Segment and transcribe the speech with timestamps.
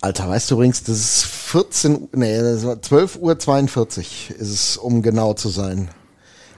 [0.00, 2.38] Alter, weißt du übrigens, das ist 14, nee,
[2.80, 5.88] 12 Uhr 42 ist es, um genau zu sein.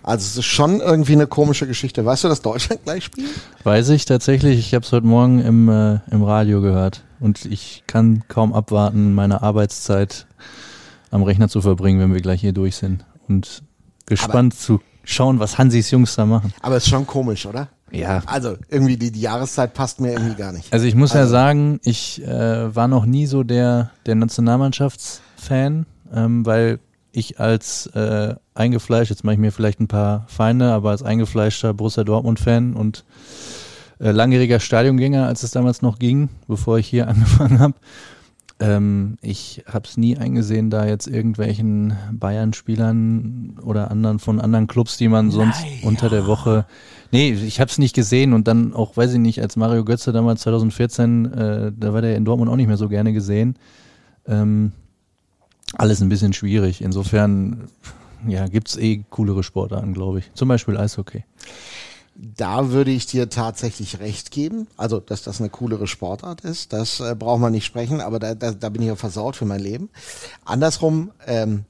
[0.02, 2.04] Also es ist schon irgendwie eine komische Geschichte.
[2.04, 3.28] Weißt du, dass Deutschland gleich spielt?
[3.64, 4.58] Weiß ich tatsächlich.
[4.58, 7.04] Ich habe es heute Morgen im, äh, im Radio gehört.
[7.20, 10.26] Und ich kann kaum abwarten, meine Arbeitszeit
[11.10, 13.04] am Rechner zu verbringen, wenn wir gleich hier durch sind.
[13.28, 13.62] Und
[14.06, 16.52] gespannt aber, zu schauen, was Hansis Jungs da machen.
[16.62, 17.68] Aber es ist schon komisch, oder?
[17.90, 18.22] Ja.
[18.26, 20.72] Also irgendwie die, die Jahreszeit passt mir irgendwie gar nicht.
[20.72, 21.24] Also ich muss also.
[21.24, 26.80] ja sagen, ich äh, war noch nie so der, der Nationalmannschaftsfan, ähm, weil
[27.12, 31.74] ich als äh, eingefleischt, jetzt mache ich mir vielleicht ein paar Feinde, aber als eingefleischter
[31.74, 33.04] Borussia Dortmund-Fan und
[33.98, 37.74] äh, langjähriger Stadiongänger, als es damals noch ging, bevor ich hier angefangen habe,
[38.60, 44.96] ähm, ich habe es nie eingesehen, da jetzt irgendwelchen Bayern-Spielern oder anderen von anderen Clubs,
[44.96, 45.76] die man sonst naja.
[45.82, 46.66] unter der Woche.
[47.12, 50.12] Nee, ich habe es nicht gesehen und dann auch, weiß ich nicht, als Mario Götze
[50.12, 53.56] damals 2014, äh, da war der in Dortmund auch nicht mehr so gerne gesehen.
[54.26, 54.72] Ähm,
[55.74, 56.82] alles ein bisschen schwierig.
[56.82, 57.68] Insofern
[58.26, 60.32] ja, gibt es eh coolere Sportarten, glaube ich.
[60.34, 61.24] Zum Beispiel Eishockey.
[62.20, 64.66] Da würde ich dir tatsächlich recht geben.
[64.76, 68.34] Also, dass das eine coolere Sportart ist, das äh, braucht man nicht sprechen, aber da,
[68.34, 69.88] da, da bin ich ja versaut für mein Leben.
[70.44, 71.64] Andersrum, ähm,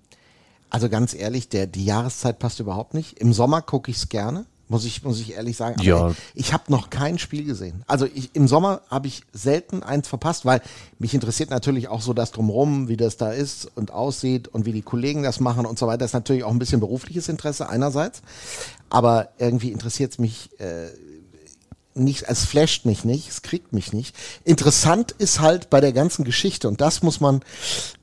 [0.70, 3.18] also ganz ehrlich, der, die Jahreszeit passt überhaupt nicht.
[3.18, 5.80] Im Sommer gucke ich es gerne muss ich, muss ich ehrlich sagen.
[5.82, 6.12] ja.
[6.34, 7.82] Ich habe noch kein Spiel gesehen.
[7.86, 10.60] Also ich, im Sommer habe ich selten eins verpasst, weil
[10.98, 14.72] mich interessiert natürlich auch so das drumherum, wie das da ist und aussieht und wie
[14.72, 15.98] die Kollegen das machen und so weiter.
[15.98, 18.22] Das ist natürlich auch ein bisschen berufliches Interesse einerseits,
[18.90, 20.88] aber irgendwie interessiert es mich äh,
[21.94, 24.14] nicht, es flasht mich nicht, es kriegt mich nicht.
[24.44, 27.40] Interessant ist halt bei der ganzen Geschichte und das muss man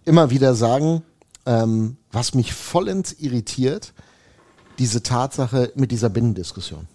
[0.04, 1.04] immer wieder sagen,
[1.46, 3.94] ähm, was mich vollends irritiert
[4.80, 6.88] diese Tatsache mit dieser Binnendiskussion.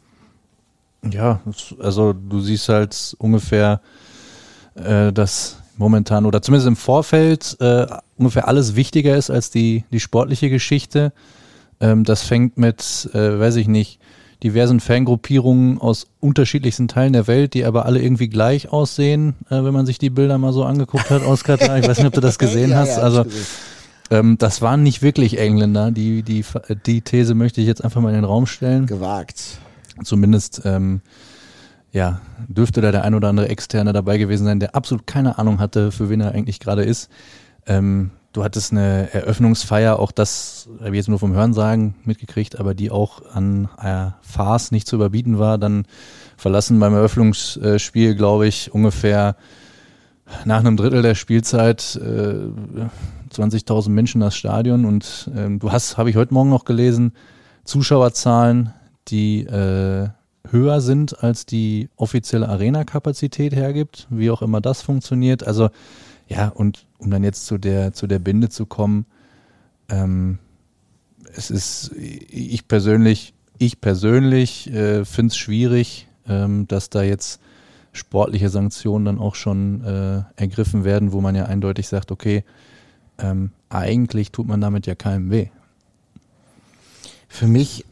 [1.10, 1.40] Ja,
[1.78, 3.80] also du siehst halt ungefähr,
[4.74, 7.86] äh, dass momentan oder zumindest im Vorfeld äh,
[8.18, 11.12] ungefähr alles wichtiger ist als die, die sportliche Geschichte.
[11.80, 14.00] Ähm, das fängt mit, äh, weiß ich nicht,
[14.42, 19.74] diversen Fangruppierungen aus unterschiedlichsten Teilen der Welt, die aber alle irgendwie gleich aussehen, äh, wenn
[19.74, 21.78] man sich die Bilder mal so angeguckt hat aus Katar.
[21.78, 22.96] Ich weiß nicht, ob du das gesehen ja, hast.
[22.96, 23.24] Ja, also
[24.10, 25.90] ähm, das waren nicht wirklich Engländer.
[25.90, 26.44] Die, die,
[26.86, 28.86] die These möchte ich jetzt einfach mal in den Raum stellen.
[28.86, 29.58] Gewagt.
[30.02, 31.02] Zumindest, ähm,
[31.92, 35.58] ja, dürfte da der ein oder andere Externe dabei gewesen sein, der absolut keine Ahnung
[35.58, 37.10] hatte, für wen er eigentlich gerade ist.
[37.66, 42.74] Ähm, du hattest eine Eröffnungsfeier, auch das habe ich jetzt nur vom Hörensagen mitgekriegt, aber
[42.74, 45.58] die auch an äh, Farce nicht zu überbieten war.
[45.58, 45.84] Dann
[46.36, 49.36] verlassen beim Eröffnungsspiel, glaube ich, ungefähr
[50.44, 52.50] nach einem Drittel der Spielzeit äh,
[53.34, 57.12] 20.000 Menschen das Stadion und ähm, du hast, habe ich heute Morgen noch gelesen,
[57.64, 58.72] Zuschauerzahlen,
[59.08, 60.08] die äh,
[60.48, 65.46] höher sind, als die offizielle Arena-Kapazität hergibt, wie auch immer das funktioniert.
[65.46, 65.70] Also
[66.28, 69.06] ja, und um dann jetzt zu der, zu der Binde zu kommen,
[69.88, 70.38] ähm,
[71.34, 77.40] es ist, ich persönlich, ich persönlich äh, finde es schwierig, ähm, dass da jetzt
[77.92, 82.44] sportliche Sanktionen dann auch schon äh, ergriffen werden, wo man ja eindeutig sagt, okay,
[83.18, 85.48] ähm, eigentlich tut man damit ja keinem weh.
[87.28, 87.84] Für mich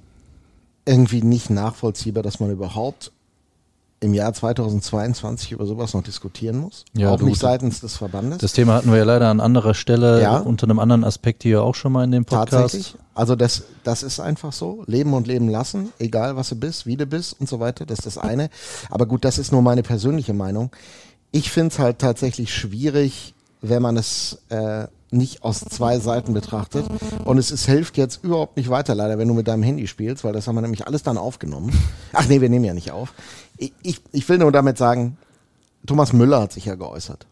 [0.85, 3.13] irgendwie nicht nachvollziehbar, dass man überhaupt
[4.00, 6.84] im Jahr 2022 über sowas noch diskutieren muss.
[6.97, 8.38] Ja, auch nicht seitens des Verbandes.
[8.38, 10.38] Das Thema hatten wir ja leider an anderer Stelle ja.
[10.38, 12.50] unter einem anderen Aspekt hier auch schon mal in dem Podcast.
[12.50, 12.97] Tatsächlich.
[13.14, 14.84] Also das, das ist einfach so.
[14.86, 17.86] Leben und leben lassen, egal was du bist, wie du bist und so weiter.
[17.86, 18.50] Das ist das eine.
[18.91, 20.70] Aber gut, das ist nur meine persönliche Meinung.
[21.32, 26.87] Ich finde es halt tatsächlich schwierig, wenn man es äh, nicht aus zwei Seiten betrachtet.
[27.25, 30.25] Und es, es hilft jetzt überhaupt nicht weiter, leider, wenn du mit deinem Handy spielst,
[30.25, 31.73] weil das haben wir nämlich alles dann aufgenommen.
[32.13, 33.15] Ach nee, wir nehmen ja nicht auf.
[33.57, 35.17] Ich, ich, ich will nur damit sagen,
[35.87, 37.27] Thomas Müller hat sich ja geäußert.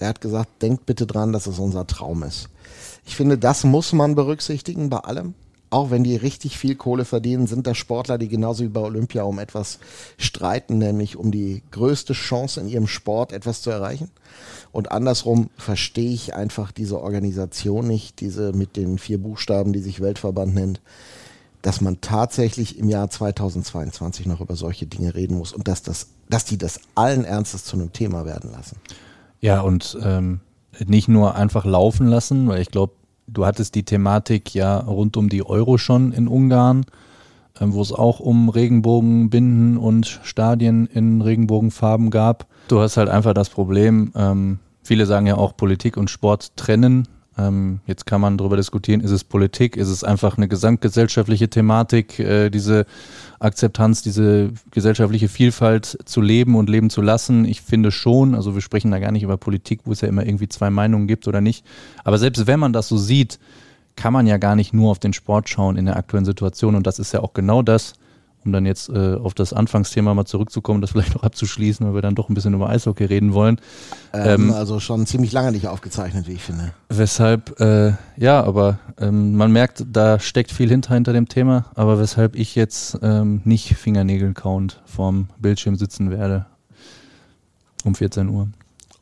[0.00, 2.48] Der hat gesagt, denkt bitte dran, dass es unser Traum ist.
[3.04, 5.34] Ich finde, das muss man berücksichtigen bei allem
[5.72, 9.22] auch wenn die richtig viel Kohle verdienen, sind das Sportler, die genauso wie bei Olympia
[9.22, 9.78] um etwas
[10.18, 14.10] streiten, nämlich um die größte Chance in ihrem Sport etwas zu erreichen.
[14.70, 20.00] Und andersrum verstehe ich einfach diese Organisation nicht, diese mit den vier Buchstaben, die sich
[20.00, 20.82] Weltverband nennt,
[21.62, 26.08] dass man tatsächlich im Jahr 2022 noch über solche Dinge reden muss und dass, das,
[26.28, 28.76] dass die das allen Ernstes zu einem Thema werden lassen.
[29.40, 30.40] Ja, und ähm,
[30.84, 32.92] nicht nur einfach laufen lassen, weil ich glaube,
[33.26, 36.84] du hattest die Thematik ja rund um die Euro schon in Ungarn,
[37.60, 42.46] ähm, wo es auch um Regenbogenbinden und Stadien in Regenbogenfarben gab.
[42.68, 47.08] Du hast halt einfach das Problem, ähm, viele sagen ja auch Politik und Sport trennen,
[47.38, 52.18] Ähm, jetzt kann man darüber diskutieren, ist es Politik, ist es einfach eine gesamtgesellschaftliche Thematik,
[52.18, 52.84] äh, diese
[53.38, 57.44] Akzeptanz, diese gesellschaftliche Vielfalt zu leben und leben zu lassen.
[57.44, 60.26] Ich finde schon, also wir sprechen da gar nicht über Politik, wo es ja immer
[60.26, 61.64] irgendwie zwei Meinungen gibt oder nicht.
[62.04, 63.38] Aber selbst wenn man das so sieht,
[63.96, 66.74] kann man ja gar nicht nur auf den Sport schauen in der aktuellen Situation.
[66.74, 67.94] Und das ist ja auch genau das,
[68.44, 72.02] um dann jetzt äh, auf das Anfangsthema mal zurückzukommen, das vielleicht noch abzuschließen, weil wir
[72.02, 73.60] dann doch ein bisschen über Eishockey reden wollen.
[74.12, 76.72] Ähm, ähm, also schon ziemlich lange nicht aufgezeichnet, wie ich finde.
[76.88, 81.98] Weshalb, äh, ja, aber ähm, man merkt, da steckt viel hinter hinter dem Thema, aber
[81.98, 86.46] weshalb ich jetzt ähm, nicht Fingernägel count vorm Bildschirm sitzen werde
[87.84, 88.48] um 14 Uhr.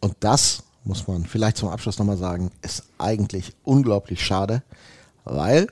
[0.01, 4.63] Und das muss man vielleicht zum Abschluss nochmal sagen, ist eigentlich unglaublich schade,
[5.25, 5.67] weil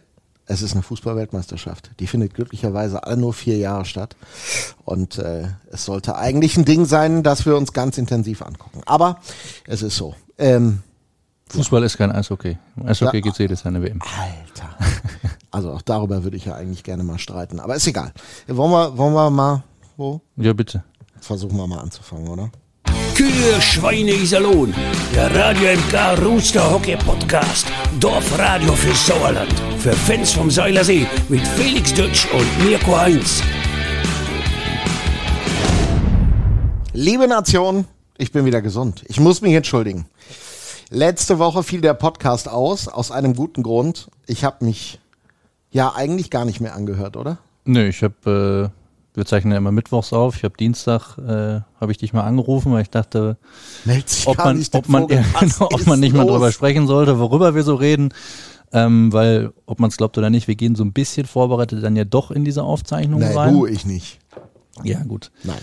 [0.49, 1.91] es ist eine Fußballweltmeisterschaft.
[2.01, 4.17] Die findet glücklicherweise alle nur vier Jahre statt.
[4.85, 8.81] Und äh, es sollte eigentlich ein Ding sein, das wir uns ganz intensiv angucken.
[8.87, 9.21] Aber
[9.67, 10.15] es ist so.
[10.39, 10.83] Ähm,
[11.51, 11.87] Fußball ja.
[11.87, 12.57] ist kein Eishockey.
[12.83, 14.01] Eishockey ja, gibt es jedes Jahr eine WM.
[14.01, 14.71] Alter.
[15.51, 17.59] Also auch darüber würde ich ja eigentlich gerne mal streiten.
[17.59, 18.13] Aber ist egal.
[18.47, 19.63] Wollen wir, wollen wir mal,
[19.97, 20.21] wo?
[20.37, 20.85] Ja, bitte.
[21.21, 22.51] Versuchen wir mal anzufangen, oder?
[23.19, 24.73] Kühe, Schweine, Iserlohn.
[25.13, 27.67] Der Radio MK Rooster Hockey Podcast.
[27.99, 29.53] Dorfradio für Sauerland.
[29.81, 33.43] Für Fans vom Seilersee mit Felix Dutsch und Mirko Heinz.
[36.93, 37.87] Liebe Nation,
[38.19, 39.05] ich bin wieder gesund.
[39.09, 40.07] Ich muss mich entschuldigen.
[40.89, 44.13] Letzte Woche fiel der Podcast aus, aus einem guten Grund.
[44.29, 45.01] Ich habe mich
[45.73, 47.39] ja eigentlich gar nicht mehr angehört, oder?
[47.65, 48.78] Nö, ich habe äh
[49.19, 50.37] wir zeichnen ja immer mittwochs auf.
[50.37, 53.37] Ich habe Dienstag, äh, habe ich dich mal angerufen, weil ich dachte,
[54.25, 56.25] ob man, ob man, ja, genau, ob man nicht los?
[56.25, 58.15] mal drüber sprechen sollte, worüber wir so reden.
[58.71, 61.97] Ähm, weil, ob man es glaubt oder nicht, wir gehen so ein bisschen vorbereitet dann
[61.97, 63.55] ja doch in diese Aufzeichnung Nein, rein.
[63.55, 64.19] du, ich nicht.
[64.85, 65.31] Ja, gut.
[65.43, 65.57] Nein.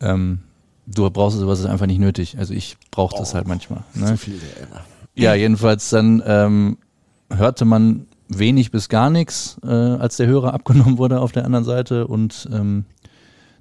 [0.00, 0.38] Ähm,
[0.86, 2.38] du brauchst sowas ist einfach nicht nötig.
[2.38, 3.84] Also ich brauche oh, das halt manchmal.
[3.94, 4.06] Ne?
[4.06, 4.80] Zu viel der.
[5.14, 6.78] Ja, jedenfalls dann ähm,
[7.30, 11.64] hörte man wenig bis gar nichts, äh, als der Hörer abgenommen wurde auf der anderen
[11.64, 12.84] Seite und ähm,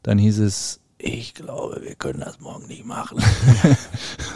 [0.06, 3.18] dann hieß es, ich glaube, wir können das morgen nicht machen.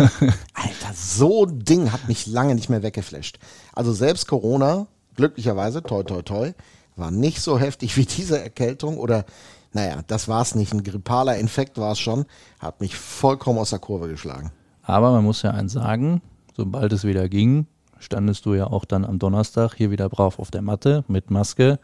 [0.54, 3.38] Alter, so ein Ding hat mich lange nicht mehr weggeflasht.
[3.74, 6.54] Also selbst Corona, glücklicherweise, toi toi toi,
[6.96, 9.26] war nicht so heftig wie diese Erkältung oder
[9.72, 10.74] naja, das war es nicht.
[10.74, 12.26] Ein grippaler Infekt war es schon,
[12.60, 14.52] hat mich vollkommen aus der Kurve geschlagen.
[14.82, 16.24] Aber man muss ja eins sagen,
[16.58, 17.68] sobald es wieder ging,
[18.00, 21.80] standest du ja auch dann am Donnerstag hier wieder brav auf der Matte mit Maske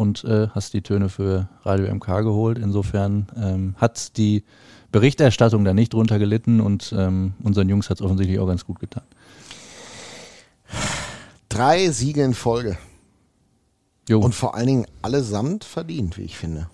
[0.00, 2.58] und äh, hast die Töne für Radio MK geholt.
[2.58, 4.44] Insofern ähm, hat die
[4.90, 8.80] Berichterstattung da nicht drunter gelitten und ähm, unseren Jungs hat es offensichtlich auch ganz gut
[8.80, 9.04] getan.
[11.50, 12.78] Drei Siege in Folge.
[14.08, 14.20] Jo.
[14.20, 16.68] Und vor allen Dingen allesamt verdient, wie ich finde.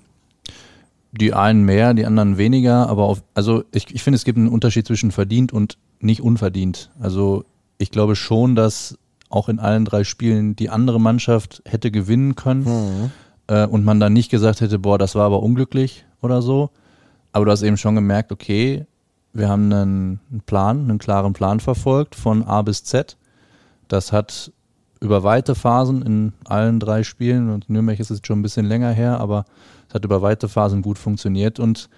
[1.10, 4.48] Die einen mehr, die anderen weniger, aber auf, also ich, ich finde, es gibt einen
[4.48, 6.90] Unterschied zwischen verdient und nicht unverdient.
[7.00, 7.44] Also
[7.78, 8.96] ich glaube schon, dass
[9.28, 13.10] auch in allen drei Spielen die andere Mannschaft hätte gewinnen können mhm.
[13.48, 16.70] äh, und man dann nicht gesagt hätte, boah, das war aber unglücklich oder so.
[17.32, 18.86] Aber du hast eben schon gemerkt, okay,
[19.32, 23.16] wir haben einen Plan, einen klaren Plan verfolgt von A bis Z.
[23.88, 24.52] Das hat
[25.00, 28.90] über weite Phasen in allen drei Spielen, und Nürnberg ist jetzt schon ein bisschen länger
[28.90, 29.44] her, aber
[29.88, 31.60] es hat über weite Phasen gut funktioniert.
[31.60, 31.90] Und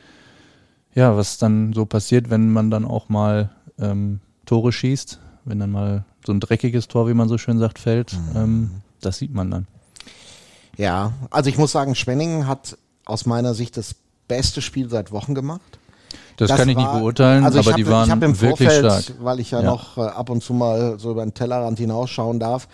[0.94, 5.70] ja, was dann so passiert, wenn man dann auch mal ähm, Tore schießt, wenn dann
[5.70, 8.36] mal so ein dreckiges Tor, wie man so schön sagt, fällt, mhm.
[8.36, 8.70] ähm,
[9.00, 9.66] das sieht man dann.
[10.76, 13.94] Ja, also ich muss sagen, Schwenningen hat aus meiner Sicht das
[14.28, 15.78] beste Spiel seit Wochen gemacht.
[16.36, 18.68] Das, das kann ich war, nicht beurteilen, also aber hab, die waren ich im wirklich
[18.68, 19.16] Vorfeld, stark.
[19.20, 22.38] Weil ich ja, ja, noch äh, ab und zu mal so über den Tellerrand hinausschauen
[22.38, 22.68] darf,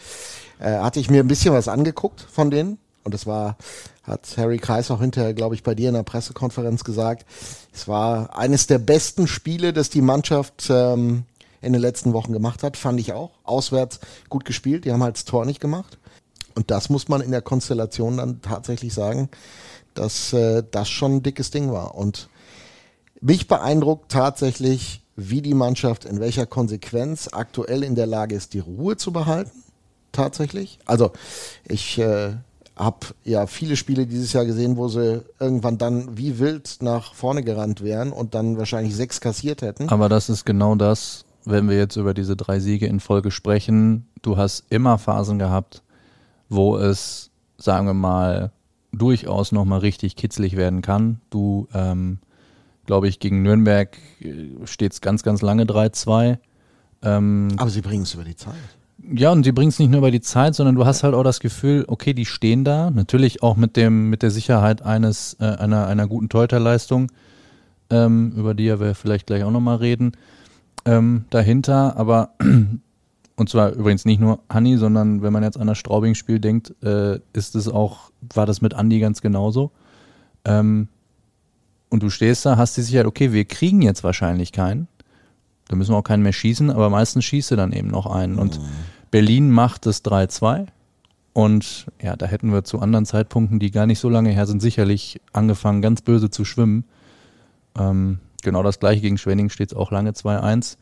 [0.58, 2.78] äh, hatte ich mir ein bisschen was angeguckt von denen.
[3.04, 3.56] Und das war,
[4.02, 7.24] hat Harry Kreis auch hinterher, glaube ich, bei dir in der Pressekonferenz gesagt.
[7.72, 11.24] Es war eines der besten Spiele, das die Mannschaft ähm,
[11.64, 13.30] in den letzten Wochen gemacht hat, fand ich auch.
[13.42, 15.98] Auswärts gut gespielt, die haben halt das Tor nicht gemacht.
[16.54, 19.28] Und das muss man in der Konstellation dann tatsächlich sagen,
[19.94, 21.94] dass äh, das schon ein dickes Ding war.
[21.94, 22.28] Und
[23.20, 28.58] mich beeindruckt tatsächlich, wie die Mannschaft in welcher Konsequenz aktuell in der Lage ist, die
[28.58, 29.52] Ruhe zu behalten.
[30.12, 30.78] Tatsächlich.
[30.86, 31.12] Also
[31.66, 32.34] ich äh,
[32.76, 37.42] habe ja viele Spiele dieses Jahr gesehen, wo sie irgendwann dann wie wild nach vorne
[37.42, 39.88] gerannt wären und dann wahrscheinlich sechs kassiert hätten.
[39.88, 44.06] Aber das ist genau das, wenn wir jetzt über diese drei Siege in Folge sprechen,
[44.22, 45.82] du hast immer Phasen gehabt,
[46.48, 48.52] wo es, sagen wir mal,
[48.92, 51.20] durchaus nochmal richtig kitzlig werden kann.
[51.30, 52.18] Du, ähm,
[52.86, 56.38] glaube ich, gegen Nürnberg äh, steht es ganz, ganz lange 3-2.
[57.02, 58.54] Ähm, Aber sie bringen es über die Zeit.
[59.12, 61.24] Ja, und sie bringen es nicht nur über die Zeit, sondern du hast halt auch
[61.24, 65.44] das Gefühl, okay, die stehen da, natürlich auch mit dem, mit der Sicherheit eines, äh,
[65.44, 67.12] einer, einer guten Teuterleistung,
[67.90, 70.12] ähm, über die ja wir vielleicht gleich auch nochmal reden
[70.84, 72.30] ähm, dahinter, aber
[73.36, 77.18] und zwar übrigens nicht nur Hanni, sondern wenn man jetzt an das Straubing-Spiel denkt, äh,
[77.32, 79.70] ist es auch, war das mit Andi ganz genauso.
[80.44, 80.88] Ähm,
[81.90, 84.88] und du stehst da, hast die Sicherheit, okay, wir kriegen jetzt wahrscheinlich keinen.
[85.68, 88.38] Da müssen wir auch keinen mehr schießen, aber meistens schießt du dann eben noch einen.
[88.38, 88.64] Und mhm.
[89.10, 90.66] Berlin macht es 3-2.
[91.32, 94.60] Und ja, da hätten wir zu anderen Zeitpunkten, die gar nicht so lange her sind,
[94.60, 96.84] sicherlich angefangen, ganz böse zu schwimmen.
[97.78, 100.76] Ähm, genau das gleiche gegen Schwenning steht es auch lange 2-1.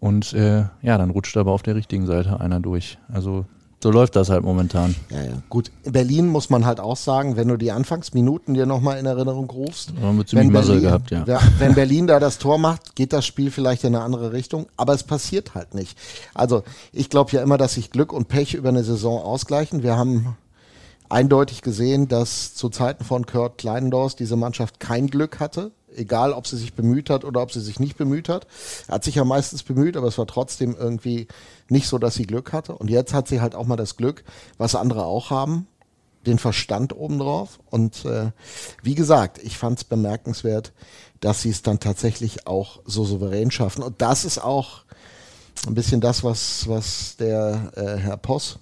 [0.00, 2.98] Und äh, ja, dann rutscht aber auf der richtigen Seite einer durch.
[3.12, 3.46] Also
[3.80, 4.96] so läuft das halt momentan.
[5.08, 5.42] Ja, ja.
[5.48, 9.06] Gut, in Berlin muss man halt auch sagen, wenn du die Anfangsminuten dir nochmal in
[9.06, 9.92] Erinnerung rufst.
[9.96, 11.24] Da haben wir ziemlich Berlin, gehabt, ja.
[11.58, 14.94] Wenn Berlin da das Tor macht, geht das Spiel vielleicht in eine andere Richtung, aber
[14.94, 15.96] es passiert halt nicht.
[16.34, 19.84] Also ich glaube ja immer, dass sich Glück und Pech über eine Saison ausgleichen.
[19.84, 20.36] Wir haben
[21.08, 26.46] eindeutig gesehen, dass zu Zeiten von Kurt Kleinendorf diese Mannschaft kein Glück hatte egal ob
[26.46, 28.46] sie sich bemüht hat oder ob sie sich nicht bemüht hat.
[28.86, 31.28] Er hat sich ja meistens bemüht, aber es war trotzdem irgendwie
[31.68, 32.74] nicht so, dass sie Glück hatte.
[32.74, 34.24] Und jetzt hat sie halt auch mal das Glück,
[34.56, 35.66] was andere auch haben,
[36.26, 37.58] den Verstand obendrauf.
[37.70, 38.30] Und äh,
[38.82, 40.72] wie gesagt, ich fand es bemerkenswert,
[41.20, 43.82] dass sie es dann tatsächlich auch so souverän schaffen.
[43.82, 44.82] Und das ist auch
[45.66, 48.58] ein bisschen das, was, was der äh, Herr Poss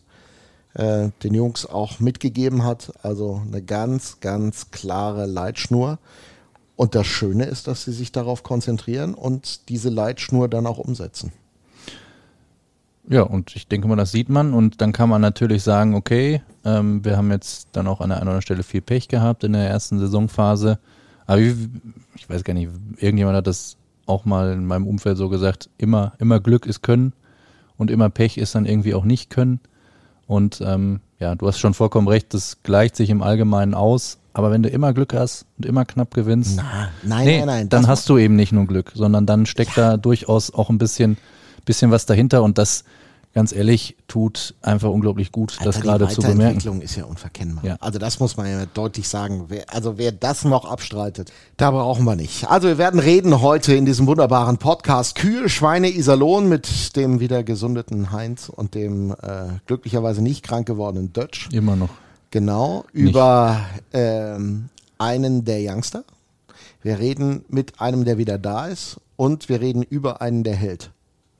[0.74, 2.92] äh, den Jungs auch mitgegeben hat.
[3.02, 5.98] Also eine ganz, ganz klare Leitschnur.
[6.76, 11.32] Und das Schöne ist, dass sie sich darauf konzentrieren und diese Leitschnur dann auch umsetzen.
[13.08, 14.52] Ja, und ich denke mal, das sieht man.
[14.52, 18.18] Und dann kann man natürlich sagen, okay, ähm, wir haben jetzt dann auch an der
[18.18, 20.78] einen oder anderen Stelle viel Pech gehabt in der ersten Saisonphase.
[21.26, 21.54] Aber ich,
[22.16, 26.12] ich weiß gar nicht, irgendjemand hat das auch mal in meinem Umfeld so gesagt, immer,
[26.18, 27.12] immer Glück ist Können
[27.76, 29.60] und immer Pech ist dann irgendwie auch nicht Können.
[30.26, 34.18] Und ähm, ja, du hast schon vollkommen recht, das gleicht sich im Allgemeinen aus.
[34.36, 37.68] Aber wenn du immer Glück hast und immer knapp gewinnst, Na, nein, nee, nein, nein,
[37.70, 39.92] dann hast du eben nicht nur Glück, sondern dann steckt ja.
[39.92, 41.16] da durchaus auch ein bisschen,
[41.64, 42.84] bisschen was dahinter und das
[43.32, 46.38] ganz ehrlich, tut einfach unglaublich gut, Alter, das gerade zu bemerken.
[46.38, 47.64] Die Entwicklung ist ja unverkennbar.
[47.64, 47.76] Ja.
[47.80, 49.46] Also das muss man ja deutlich sagen.
[49.48, 52.46] Wer, also wer das noch abstreitet, da brauchen wir nicht.
[52.50, 57.42] Also wir werden reden heute in diesem wunderbaren Podcast Kühe, Schweine, Iserlohn mit dem wieder
[57.42, 61.48] gesundeten Heinz und dem äh, glücklicherweise nicht krank gewordenen Dutch.
[61.52, 61.90] Immer noch.
[62.36, 63.64] Genau, über
[63.94, 66.04] ähm, einen der Youngster.
[66.82, 70.90] Wir reden mit einem, der wieder da ist und wir reden über einen, der hält.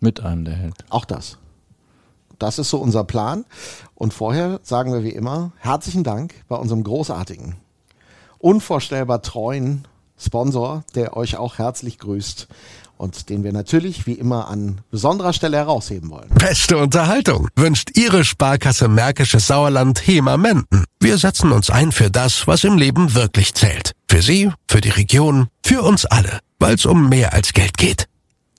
[0.01, 0.87] Mit einem, der hält.
[0.89, 1.37] Auch das.
[2.39, 3.45] Das ist so unser Plan.
[3.95, 7.57] Und vorher sagen wir wie immer herzlichen Dank bei unserem großartigen,
[8.39, 9.87] unvorstellbar treuen
[10.17, 12.49] Sponsor, der euch auch herzlich grüßt
[12.97, 16.29] und den wir natürlich wie immer an besonderer Stelle herausheben wollen.
[16.31, 20.85] Beste Unterhaltung wünscht Ihre Sparkasse Märkisches Sauerland HEMA Menden.
[21.01, 23.93] Wir setzen uns ein für das, was im Leben wirklich zählt.
[24.09, 28.07] Für Sie, für die Region, für uns alle, weil es um mehr als Geld geht.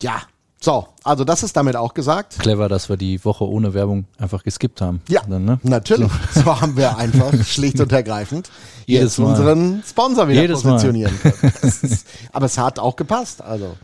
[0.01, 0.21] Ja,
[0.59, 2.39] so, also das ist damit auch gesagt.
[2.39, 5.01] Clever, dass wir die Woche ohne Werbung einfach geskippt haben.
[5.07, 5.59] Ja, Dann, ne?
[5.63, 6.11] natürlich.
[6.33, 6.41] So.
[6.41, 6.61] so.
[6.61, 8.49] haben wir einfach schlicht und ergreifend
[8.87, 9.29] Jedes jetzt Mal.
[9.29, 11.31] unseren Sponsor wieder Jedes positionieren Mal.
[11.31, 11.53] können.
[11.61, 13.77] Ist, aber es hat auch gepasst, also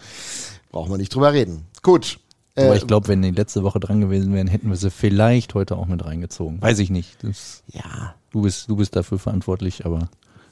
[0.74, 1.68] brauchen wir nicht drüber reden.
[1.82, 2.20] Gut.
[2.56, 5.54] Aber äh, ich glaube, wenn die letzte Woche dran gewesen wären, hätten wir sie vielleicht
[5.54, 6.62] heute auch mit reingezogen.
[6.62, 7.24] Weiß ich nicht.
[7.24, 8.16] Das, ja.
[8.32, 10.10] Du bist, du bist dafür verantwortlich, aber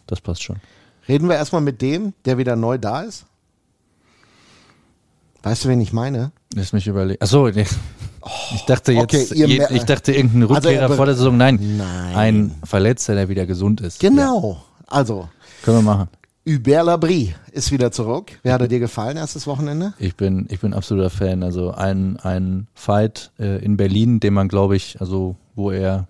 [0.07, 0.57] das passt schon.
[1.07, 3.25] Reden wir erstmal mit dem, der wieder neu da ist?
[5.43, 6.31] Weißt du, wen ich meine?
[6.53, 7.21] Lass mich überlegen.
[7.21, 7.65] Achso, nee.
[8.23, 11.35] Oh, ich dachte jetzt, okay, je, ich dachte irgendein also Rückkehrer also, vor der Saison.
[11.37, 13.99] Nein, nein, ein Verletzter, der wieder gesund ist.
[13.99, 14.85] Genau, ja.
[14.85, 15.27] also.
[15.63, 16.07] Können wir machen.
[16.47, 18.39] Hubert Labrie ist wieder zurück.
[18.41, 19.93] Wer hat er dir gefallen, erstes Wochenende?
[19.99, 21.43] Ich bin, ich bin absoluter Fan.
[21.43, 26.07] Also ein, ein Fight äh, in Berlin, den man, glaube ich, also wo er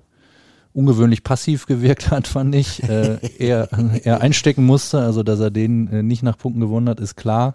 [0.73, 2.81] ungewöhnlich passiv gewirkt hat, fand ich.
[2.83, 3.67] Äh, er,
[4.03, 7.53] er einstecken musste, also dass er den äh, nicht nach Punkten gewonnen hat, ist klar.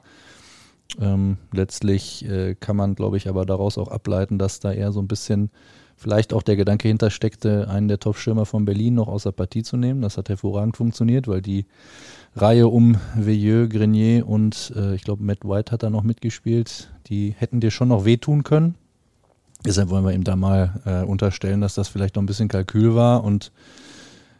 [1.00, 5.00] Ähm, letztlich äh, kann man, glaube ich, aber daraus auch ableiten, dass da eher so
[5.00, 5.50] ein bisschen
[5.96, 9.78] vielleicht auch der Gedanke hintersteckte, einen der Top-Schirmer von Berlin noch aus der Partie zu
[9.78, 10.02] nehmen.
[10.02, 11.64] Das hat hervorragend funktioniert, weil die
[12.36, 16.90] Reihe um Veilleux, Grenier und äh, ich glaube Matt White hat da noch mitgespielt.
[17.06, 18.74] Die hätten dir schon noch wehtun können.
[19.64, 22.94] Deshalb wollen wir ihm da mal äh, unterstellen, dass das vielleicht noch ein bisschen Kalkül
[22.94, 23.52] war und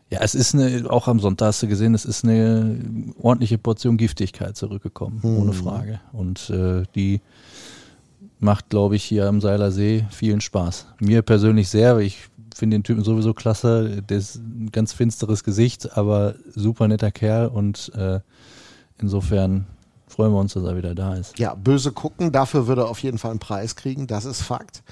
[0.09, 2.79] ja, es ist eine, auch am Sonntag hast du gesehen, es ist eine
[3.21, 5.38] ordentliche Portion Giftigkeit zurückgekommen, mhm.
[5.38, 6.00] ohne Frage.
[6.12, 7.21] Und äh, die
[8.38, 10.87] macht, glaube ich, hier am Seiler See vielen Spaß.
[11.00, 14.03] Mir persönlich sehr, weil ich finde den Typen sowieso klasse.
[14.03, 18.21] Der ist ein ganz finsteres Gesicht, aber super netter Kerl und äh,
[18.99, 19.67] insofern
[20.09, 21.39] freuen wir uns, dass er wieder da ist.
[21.39, 24.83] Ja, böse gucken, dafür würde er auf jeden Fall einen Preis kriegen, das ist Fakt.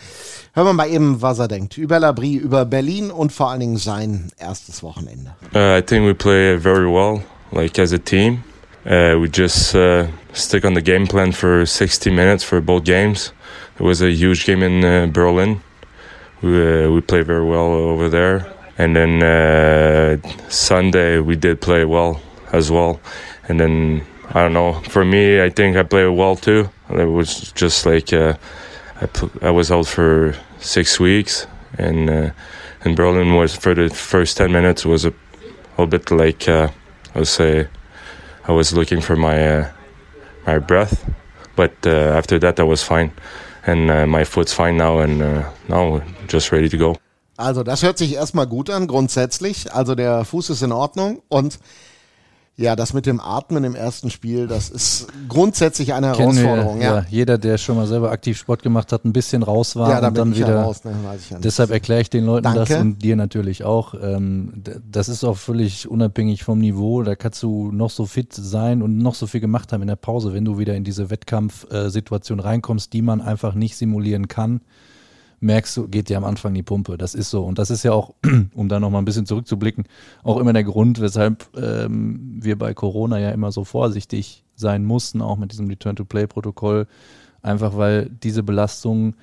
[0.52, 3.76] Hören wir mal eben, was er denkt über Labrie, über Berlin und vor allen Dingen
[3.76, 5.34] sein erstes Wochenende.
[5.54, 8.42] Uh, I think we play very well, like as a team.
[8.86, 13.32] uh, we just uh, stick on the game plan for 60 minutes for both games.
[13.78, 15.60] It was a huge game in uh, Berlin.
[16.44, 18.52] We, uh, we played very well over there.
[18.76, 20.16] And then uh,
[20.48, 22.20] Sunday we did play well
[22.52, 23.00] as well.
[23.48, 24.80] And then I don't know.
[24.88, 26.68] For me, I think I played well too.
[26.90, 28.34] It was just like uh,
[29.00, 31.46] I, pl- I was out for six weeks,
[31.78, 32.30] and uh,
[32.84, 35.14] in Berlin was for the first ten minutes was a, a
[35.78, 36.68] little bit like uh,
[37.14, 37.68] I would say
[38.48, 39.72] I was looking for my uh,
[40.46, 41.08] my breath,
[41.56, 43.12] but uh, after that I was fine,
[43.66, 46.96] and uh, my foot's fine now, and uh, now just ready to go.
[47.36, 49.72] Also das hört sich erstmal gut an, grundsätzlich.
[49.74, 51.58] Also der Fuß ist in Ordnung und
[52.56, 56.78] Ja, das mit dem Atmen im ersten Spiel, das ist grundsätzlich eine Kennen Herausforderung.
[56.78, 56.96] Wir, ja.
[56.98, 57.06] ja.
[57.10, 60.08] jeder, der schon mal selber aktiv Sport gemacht hat, ein bisschen raus war Ja, da
[60.08, 60.62] und dann wieder.
[60.62, 61.38] raus, ne, weiß ich ja.
[61.40, 62.80] Deshalb erkläre ich den Leuten das Danke.
[62.80, 63.94] und dir natürlich auch.
[64.00, 67.02] Ähm, das ist auch völlig unabhängig vom Niveau.
[67.02, 69.96] Da kannst du noch so fit sein und noch so viel gemacht haben in der
[69.96, 74.60] Pause, wenn du wieder in diese Wettkampfsituation reinkommst, die man einfach nicht simulieren kann.
[75.44, 76.96] Merkst du, geht dir am Anfang die Pumpe.
[76.96, 77.44] Das ist so.
[77.44, 78.14] Und das ist ja auch,
[78.54, 79.84] um da nochmal ein bisschen zurückzublicken,
[80.22, 85.20] auch immer der Grund, weshalb ähm, wir bei Corona ja immer so vorsichtig sein mussten,
[85.20, 86.86] auch mit diesem Return-to-Play-Protokoll.
[87.42, 89.16] Einfach weil diese Belastung,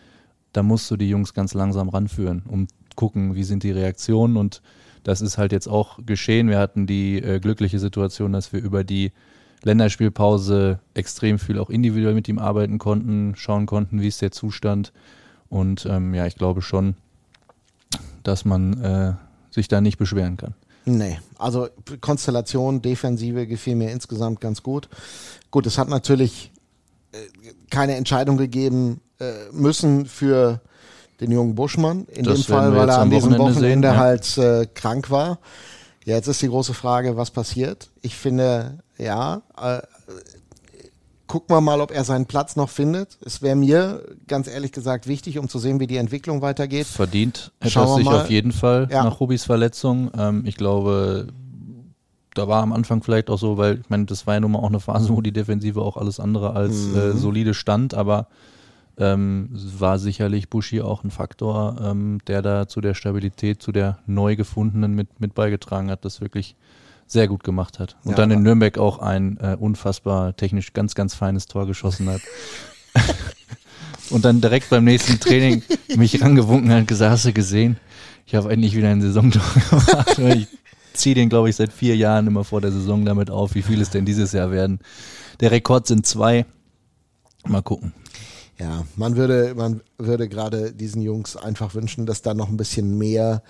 [0.54, 4.38] da musst du die Jungs ganz langsam ranführen, um gucken, wie sind die Reaktionen.
[4.38, 4.62] Und
[5.02, 6.50] das ist halt jetzt auch geschehen.
[6.50, 9.12] Wir hatten die äh, glückliche Situation, dass wir über die
[9.64, 14.94] Länderspielpause extrem viel auch individuell mit ihm arbeiten konnten, schauen konnten, wie ist der Zustand.
[15.52, 16.96] Und ähm, ja, ich glaube schon,
[18.24, 19.14] dass man äh,
[19.54, 20.56] sich da nicht beschweren kann.
[20.86, 21.68] Nee, also
[22.00, 24.88] Konstellation, Defensive gefiel mir insgesamt ganz gut.
[25.52, 26.52] Gut, es hat natürlich
[27.12, 27.18] äh,
[27.70, 30.62] keine Entscheidung gegeben äh, müssen für
[31.20, 32.06] den jungen Buschmann.
[32.06, 33.98] In Das dem Fall, weil er an diesem Wochenende Wochenende sehen, ja.
[33.98, 35.40] halt äh, krank war.
[36.06, 37.92] Ja, jetzt ist die große Frage, was passiert.
[38.02, 39.82] Ich finde, ja, äh,
[41.32, 43.18] gucken wir mal, ob er seinen Platz noch findet.
[43.26, 46.86] Es wäre mir ganz ehrlich gesagt wichtig, um zu sehen, wie die Entwicklung weitergeht.
[46.88, 48.22] Verdient hätte Schauen er sich mal.
[48.24, 49.06] auf jeden Fall Ja.
[49.06, 50.12] nach Rubis Verletzung.
[50.18, 51.28] Ähm, ich glaube,
[52.34, 54.60] da war am Anfang vielleicht auch so, weil ich meine, das war ja nun mal
[54.60, 56.98] auch eine Phase, wo die Defensive auch alles andere als Mhm.
[56.98, 58.28] äh, solide stand, aber
[58.98, 64.00] ähm, war sicherlich Bushi auch ein Faktor, ähm, der da zu der Stabilität, zu der
[64.06, 66.58] neu gefundenen mit, mit beigetragen hat, das wirklich
[67.12, 67.98] sehr gut gemacht hat.
[68.06, 72.10] Und Ja, dann in Nürnberg auch ein äh, unfassbar technisch ganz, ganz feines Tor geschossen
[72.10, 72.22] hat.
[74.10, 75.62] und dann direkt beim nächsten Training
[75.96, 77.78] mich rangewunken hat und gesagt, hast du gesehen?
[78.26, 80.20] Ich habe endlich wieder ein Saisontor gemacht.
[80.20, 80.48] ich
[80.94, 83.82] ziehe den, glaube ich, seit vier Jahren immer vor der Saison damit auf, wie viel
[83.82, 84.80] es denn dieses Jahr werden.
[85.42, 86.46] Der Rekord sind zwei.
[87.46, 87.94] Mal gucken.
[88.58, 92.98] Ja, man würde, man würde gerade diesen Jungs einfach wünschen, dass da noch ein bisschen
[92.98, 93.44] mehr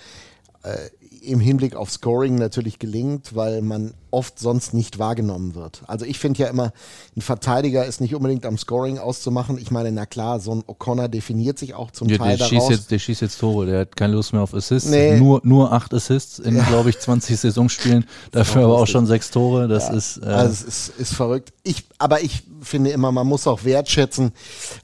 [0.64, 0.90] äh,
[1.22, 5.84] im Hinblick auf Scoring natürlich gelingt, weil man oft sonst nicht wahrgenommen wird.
[5.88, 6.74] Also ich finde ja immer,
[7.16, 9.58] ein Verteidiger ist nicht unbedingt am Scoring auszumachen.
[9.58, 12.54] Ich meine, na klar, so ein O'Connor definiert sich auch zum Ja, Teil der, schießt
[12.62, 12.70] daraus.
[12.72, 14.90] jetzt, der schießt jetzt Tore, der hat keine Lust mehr auf Assists.
[14.90, 15.18] Nee.
[15.18, 18.06] Nur, nur acht Assists in, glaube ich, 20 Saisonspielen.
[18.32, 19.68] Dafür auch aber auch schon sechs Tore.
[19.68, 20.18] Das Ja, ist.
[20.18, 21.54] Äh, also es ist, ist verrückt.
[21.64, 24.32] Ich, aber ich finde immer, man muss auch wertschätzen,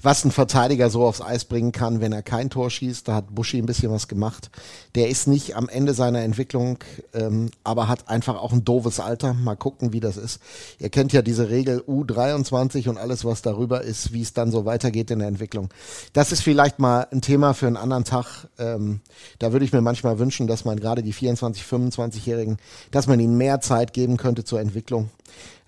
[0.01, 3.07] was ein Verteidiger so aufs Eis bringen kann, wenn er kein Tor schießt.
[3.07, 4.51] Da hat Buschi ein bisschen was gemacht.
[4.95, 6.79] Der ist nicht am Ende seiner Entwicklung,
[7.13, 9.33] ähm, aber hat einfach auch ein doofes Alter.
[9.33, 10.39] Mal gucken, wie das ist.
[10.79, 14.65] Ihr kennt ja diese Regel U23 und alles, was darüber ist, wie es dann so
[14.65, 15.69] weitergeht in der Entwicklung.
[16.13, 18.47] Das ist vielleicht mal ein Thema für einen anderen Tag.
[18.57, 19.01] Ähm,
[19.39, 22.57] da würde ich mir manchmal wünschen, dass man gerade die 24, 25-Jährigen,
[22.91, 25.09] dass man ihnen mehr Zeit geben könnte zur Entwicklung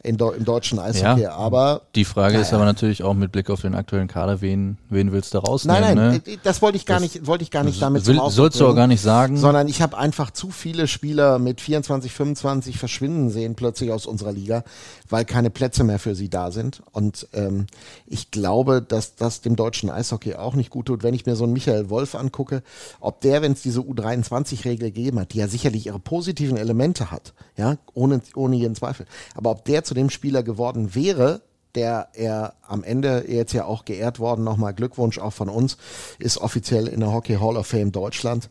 [0.03, 1.21] in, im deutschen Eishockey.
[1.23, 1.33] Ja.
[1.33, 2.57] Aber die Frage ist Naja.
[2.57, 5.81] aber natürlich auch mit Blick auf den aktuellen Kader, wen, wen willst du rausnehmen?
[5.81, 6.33] nein, nein, ne?
[6.33, 8.67] äh, das wollte ich gar Das- nicht, wollte ich gar nicht damit Will, sollst du
[8.67, 9.35] auch gar nicht sagen.
[9.37, 14.31] sondern ich habe einfach zu viele Spieler mit 24, 25 verschwinden sehen plötzlich aus unserer
[14.31, 14.63] Liga,
[15.09, 16.81] weil keine Plätze mehr für sie da sind.
[16.91, 17.67] Und ähm,
[18.07, 21.03] ich glaube, dass das dem deutschen Eishockey auch nicht gut tut.
[21.03, 22.63] Wenn ich mir so einen Michael Wolf angucke,
[23.01, 27.33] ob der, wenn es diese U23-Regel gegeben hat, die ja sicherlich ihre positiven Elemente hat,
[27.57, 31.41] ja, ohne, ohne jeden Zweifel, aber ob der zu dem Spieler geworden wäre,
[31.73, 35.77] der er am Ende jetzt ja auch geehrt worden, nochmal Glückwunsch auch von uns,
[36.19, 38.49] ist offiziell in der Hockey Hall of Fame Deutschland.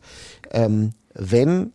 [0.51, 1.71] Ähm, wenn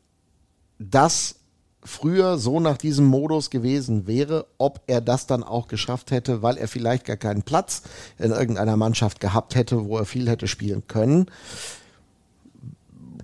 [0.79, 1.37] das
[1.83, 6.59] früher so nach diesem Modus gewesen wäre, ob er das dann auch geschafft hätte, weil
[6.59, 7.83] er vielleicht gar keinen Platz
[8.19, 11.27] in irgendeiner Mannschaft gehabt hätte, wo er viel hätte spielen können.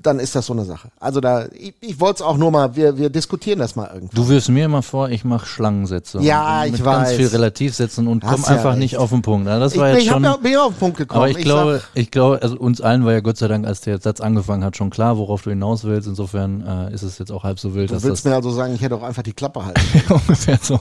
[0.03, 0.89] Dann ist das so eine Sache.
[0.99, 4.15] Also da, ich, ich wollte es auch nur mal, wir, wir diskutieren das mal irgendwie.
[4.17, 6.21] Du wirfst mir immer vor, ich mache Schlangensätze.
[6.21, 7.09] Ja, ich mit weiß.
[7.09, 8.79] ganz viel Relativsätzen und komm ja einfach recht.
[8.79, 9.47] nicht auf den Punkt.
[9.47, 10.27] Ja, das Ich, war jetzt ich schon.
[10.27, 11.21] hab ja, bin ja auf den Punkt gekommen.
[11.21, 13.83] aber ich, glaube, sag, ich glaube, also uns allen war ja Gott sei Dank, als
[13.83, 16.09] der Satz angefangen hat, schon klar, worauf du hinaus willst.
[16.09, 18.81] Insofern äh, ist es jetzt auch halb so wild, du willst mir also sagen, ich
[18.83, 19.81] hätte auch einfach die Klappe halten.
[20.09, 20.79] ungefähr so.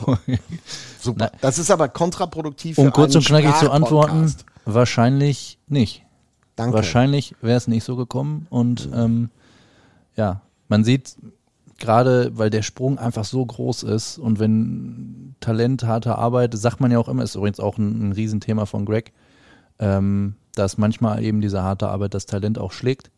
[1.02, 1.32] Super.
[1.42, 4.34] Das ist aber kontraproduktiv Um kurz und knackig zu antworten,
[4.66, 6.04] wahrscheinlich nicht.
[6.60, 6.76] Danke.
[6.76, 8.46] Wahrscheinlich wäre es nicht so gekommen.
[8.50, 9.30] Und ähm,
[10.18, 11.16] ja, man sieht
[11.78, 16.92] gerade, weil der Sprung einfach so groß ist und wenn Talent, harte Arbeit, sagt man
[16.92, 19.14] ja auch immer, ist übrigens auch ein, ein Riesenthema von Greg,
[19.80, 23.10] ähm, dass manchmal eben diese harte Arbeit das Talent auch schlägt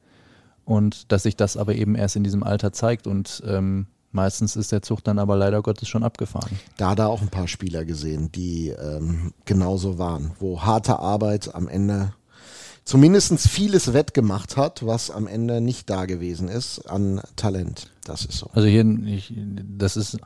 [0.63, 4.71] und dass sich das aber eben erst in diesem Alter zeigt und ähm, meistens ist
[4.71, 6.59] der Zug dann aber leider Gottes schon abgefahren.
[6.77, 11.55] Da hat er auch ein paar Spieler gesehen, die ähm, genauso waren, wo harte Arbeit
[11.55, 12.13] am Ende
[12.83, 17.89] zumindest vieles wettgemacht hat, was am Ende nicht da gewesen ist an Talent.
[18.05, 18.49] Das ist so.
[18.53, 19.33] Also hier, ich,
[19.77, 20.17] das ist,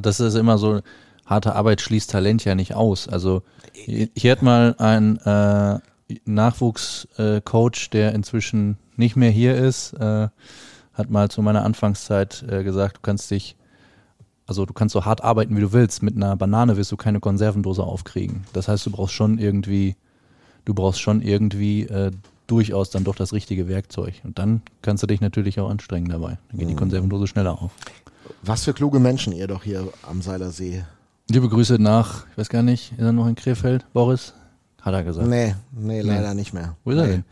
[0.00, 0.80] das ist immer so,
[1.28, 3.06] harte Arbeit schließt Talent ja nicht aus.
[3.08, 3.42] Also
[3.72, 5.78] hier hat mal ein äh,
[6.24, 10.28] Nachwuchscoach, der inzwischen nicht mehr hier ist, äh,
[10.94, 13.56] hat mal zu meiner Anfangszeit äh, gesagt, du kannst dich,
[14.46, 16.02] also du kannst so hart arbeiten, wie du willst.
[16.02, 18.44] Mit einer Banane wirst du keine Konservendose aufkriegen.
[18.54, 19.96] Das heißt, du brauchst schon irgendwie,
[20.64, 22.10] du brauchst schon irgendwie äh,
[22.46, 24.14] durchaus dann doch das richtige Werkzeug.
[24.24, 26.38] Und dann kannst du dich natürlich auch anstrengen dabei.
[26.50, 27.72] Dann geht die Konservendose schneller auf.
[28.42, 30.84] Was für kluge Menschen ihr doch hier am Seilersee.
[31.28, 33.84] Liebe Grüße nach, ich weiß gar nicht, ist er noch in Krefeld?
[33.92, 34.32] Boris?
[34.80, 35.28] Hat er gesagt.
[35.28, 36.76] Nee, nee, leider nicht mehr.
[36.84, 37.12] Wo ist er nee.
[37.12, 37.24] denn?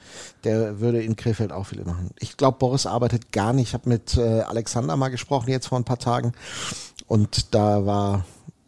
[0.45, 2.11] Der würde in Krefeld auch viele machen.
[2.19, 3.69] Ich glaube, Boris arbeitet gar nicht.
[3.69, 6.33] Ich habe mit äh, Alexander mal gesprochen, jetzt vor ein paar Tagen.
[7.07, 8.25] Und da war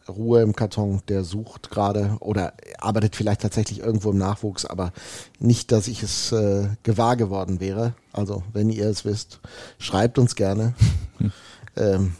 [0.09, 1.01] Ruhe im Karton.
[1.07, 4.91] Der sucht gerade oder arbeitet vielleicht tatsächlich irgendwo im Nachwuchs, aber
[5.39, 7.93] nicht, dass ich es äh, gewahr geworden wäre.
[8.13, 9.39] Also, wenn ihr es wisst,
[9.77, 10.73] schreibt uns gerne.
[11.75, 12.15] ähm,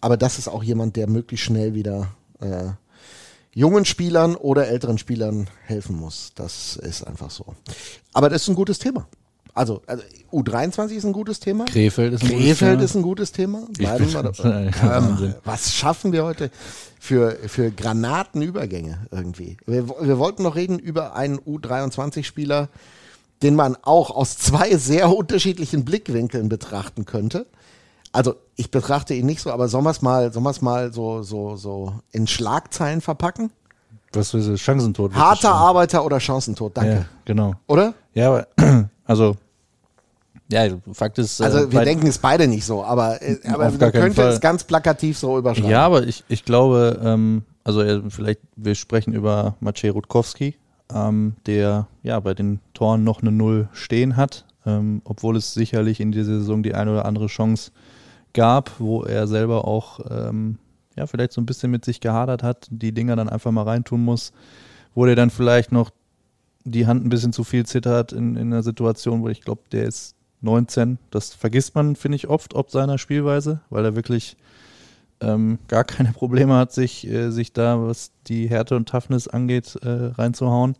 [0.00, 2.08] aber das ist auch jemand, der möglichst schnell wieder
[2.40, 2.70] äh,
[3.54, 6.32] jungen Spielern oder älteren Spielern helfen muss.
[6.34, 7.54] Das ist einfach so.
[8.12, 9.06] Aber das ist ein gutes Thema.
[9.54, 11.66] Also, also U23 ist ein gutes Thema.
[11.66, 12.84] Krefeld ist ein gutes Krefeld Thema.
[12.84, 13.62] ist ein gutes Thema.
[13.76, 14.70] Bleiben wir dabei.
[14.82, 16.50] Ähm, was schaffen wir heute
[16.98, 19.58] für, für Granatenübergänge irgendwie?
[19.66, 22.68] Wir, wir wollten noch reden über einen U23-Spieler,
[23.42, 27.46] den man auch aus zwei sehr unterschiedlichen Blickwinkeln betrachten könnte.
[28.12, 31.56] Also ich betrachte ihn nicht so, aber sollen wir es mal, sollen mal so, so,
[31.56, 33.50] so in Schlagzeilen verpacken?
[34.12, 34.60] Was ist?
[34.60, 35.14] Chancentod.
[35.14, 36.92] Harter Arbeiter oder Chancentod, danke.
[36.92, 37.54] Ja, genau.
[37.66, 37.94] Oder?
[38.12, 38.46] Ja, aber,
[39.06, 39.36] also,
[40.52, 41.40] ja, Fakt ist.
[41.40, 44.28] äh, Also wir bei- denken es beide nicht so, aber, äh, aber man könnte Fall.
[44.32, 45.70] es ganz plakativ so überschreiben.
[45.70, 50.56] Ja, aber ich, ich glaube, ähm, also äh, vielleicht, wir sprechen über Maciej Rutkowski,
[50.94, 56.00] ähm, der ja bei den Toren noch eine Null stehen hat, ähm, obwohl es sicherlich
[56.00, 57.70] in dieser Saison die eine oder andere Chance
[58.34, 60.58] gab, wo er selber auch ähm,
[60.96, 64.04] ja vielleicht so ein bisschen mit sich gehadert hat, die Dinger dann einfach mal reintun
[64.04, 64.32] muss,
[64.94, 65.90] wo der dann vielleicht noch
[66.64, 69.84] die Hand ein bisschen zu viel zittert in, in einer Situation, wo ich glaube, der
[69.84, 70.98] ist 19.
[71.10, 74.36] Das vergisst man, finde ich, oft, ob seiner Spielweise, weil er wirklich
[75.20, 79.76] ähm, gar keine Probleme hat, sich, äh, sich da, was die Härte und Toughness angeht,
[79.82, 80.76] äh, reinzuhauen.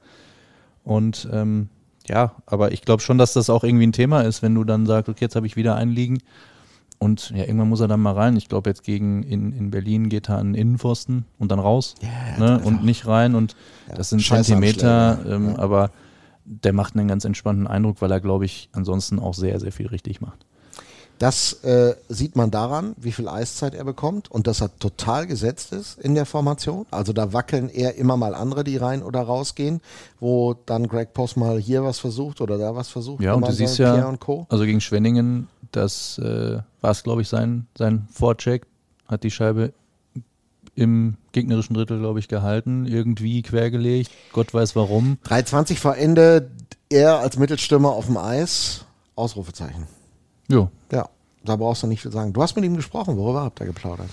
[0.85, 1.69] Und ähm,
[2.09, 4.87] ja, aber ich glaube schon, dass das auch irgendwie ein Thema ist, wenn du dann
[4.87, 6.19] sagst, okay, jetzt habe ich wieder einen liegen.
[6.99, 8.37] Und ja, irgendwann muss er dann mal rein.
[8.37, 11.97] Ich glaube, jetzt gegen in, in Berlin geht er an den Innenpfosten und dann raus
[12.39, 12.61] ne?
[12.63, 13.35] und nicht rein.
[13.35, 13.57] Und
[13.93, 15.35] das sind Zentimeter, ja.
[15.35, 15.91] ähm, aber
[16.45, 19.87] der macht einen ganz entspannten Eindruck, weil er, glaube ich, ansonsten auch sehr, sehr viel
[19.87, 20.45] richtig macht.
[21.23, 25.73] Das äh, sieht man daran, wie viel Eiszeit er bekommt und dass er total gesetzt
[25.73, 26.85] ist in der Formation.
[26.91, 29.81] Also da wackeln eher immer mal andere, die rein oder rausgehen,
[30.19, 33.23] wo dann Greg Post mal hier was versucht oder da was versucht.
[33.23, 34.47] Ja, und du siehst ja, Pierre und Co.
[34.49, 38.67] also gegen Schwenningen, das äh, war es, glaube ich, sein, sein Vorcheck,
[39.07, 39.73] hat die Scheibe
[40.75, 45.19] im gegnerischen Drittel, glaube ich, gehalten, irgendwie quergelegt, Gott weiß warum.
[45.27, 46.51] 3,20 vor Ende,
[46.89, 49.87] er als Mittelstürmer auf dem Eis, Ausrufezeichen.
[50.49, 51.09] Jo, Ja,
[51.45, 52.33] da brauchst du nicht viel sagen.
[52.33, 54.09] Du hast mit ihm gesprochen, worüber habt ihr geplaudert?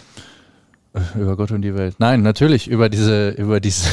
[1.16, 1.96] über Gott und die Welt.
[2.00, 3.88] Nein, natürlich über diese, über diese.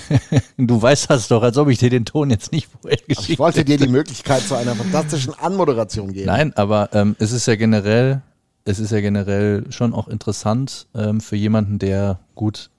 [0.58, 3.38] du weißt das doch, als ob ich dir den Ton jetzt nicht vorher Ich geschickt
[3.38, 6.26] wollte dir die Möglichkeit zu einer fantastischen Anmoderation geben.
[6.26, 8.22] Nein, aber ähm, es ist ja generell,
[8.64, 12.70] es ist ja generell schon auch interessant ähm, für jemanden, der gut,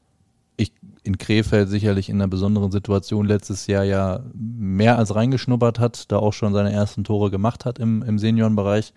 [0.55, 0.71] ich
[1.03, 6.17] in Krefeld sicherlich in einer besonderen Situation letztes Jahr ja mehr als reingeschnuppert hat, da
[6.17, 8.93] auch schon seine ersten Tore gemacht hat im, im Seniorenbereich,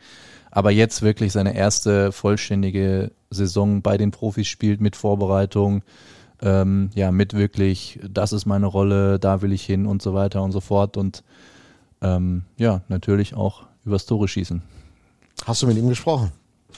[0.50, 5.82] aber jetzt wirklich seine erste vollständige Saison bei den Profis spielt mit Vorbereitung,
[6.40, 10.42] ähm, ja, mit wirklich, das ist meine Rolle, da will ich hin und so weiter
[10.42, 11.24] und so fort und
[12.02, 14.62] ähm, ja, natürlich auch übers Tore schießen.
[15.44, 16.30] Hast du mit ihm gesprochen?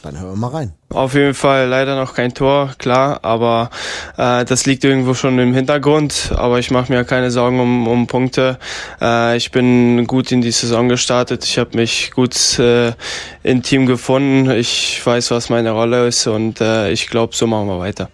[0.03, 0.78] Dann hören wir mal rein.
[0.91, 3.69] Auf jeden Fall leider noch kein Tor, klar, aber
[4.17, 6.33] äh, das liegt irgendwo schon im Hintergrund.
[6.35, 8.59] Aber ich mache mir keine Sorgen um, um Punkte.
[8.99, 11.45] Äh, ich bin gut in die Saison gestartet.
[11.45, 12.93] Ich habe mich gut äh,
[13.43, 14.51] im Team gefunden.
[14.51, 18.09] Ich weiß, was meine Rolle ist und äh, ich glaube, so machen wir weiter.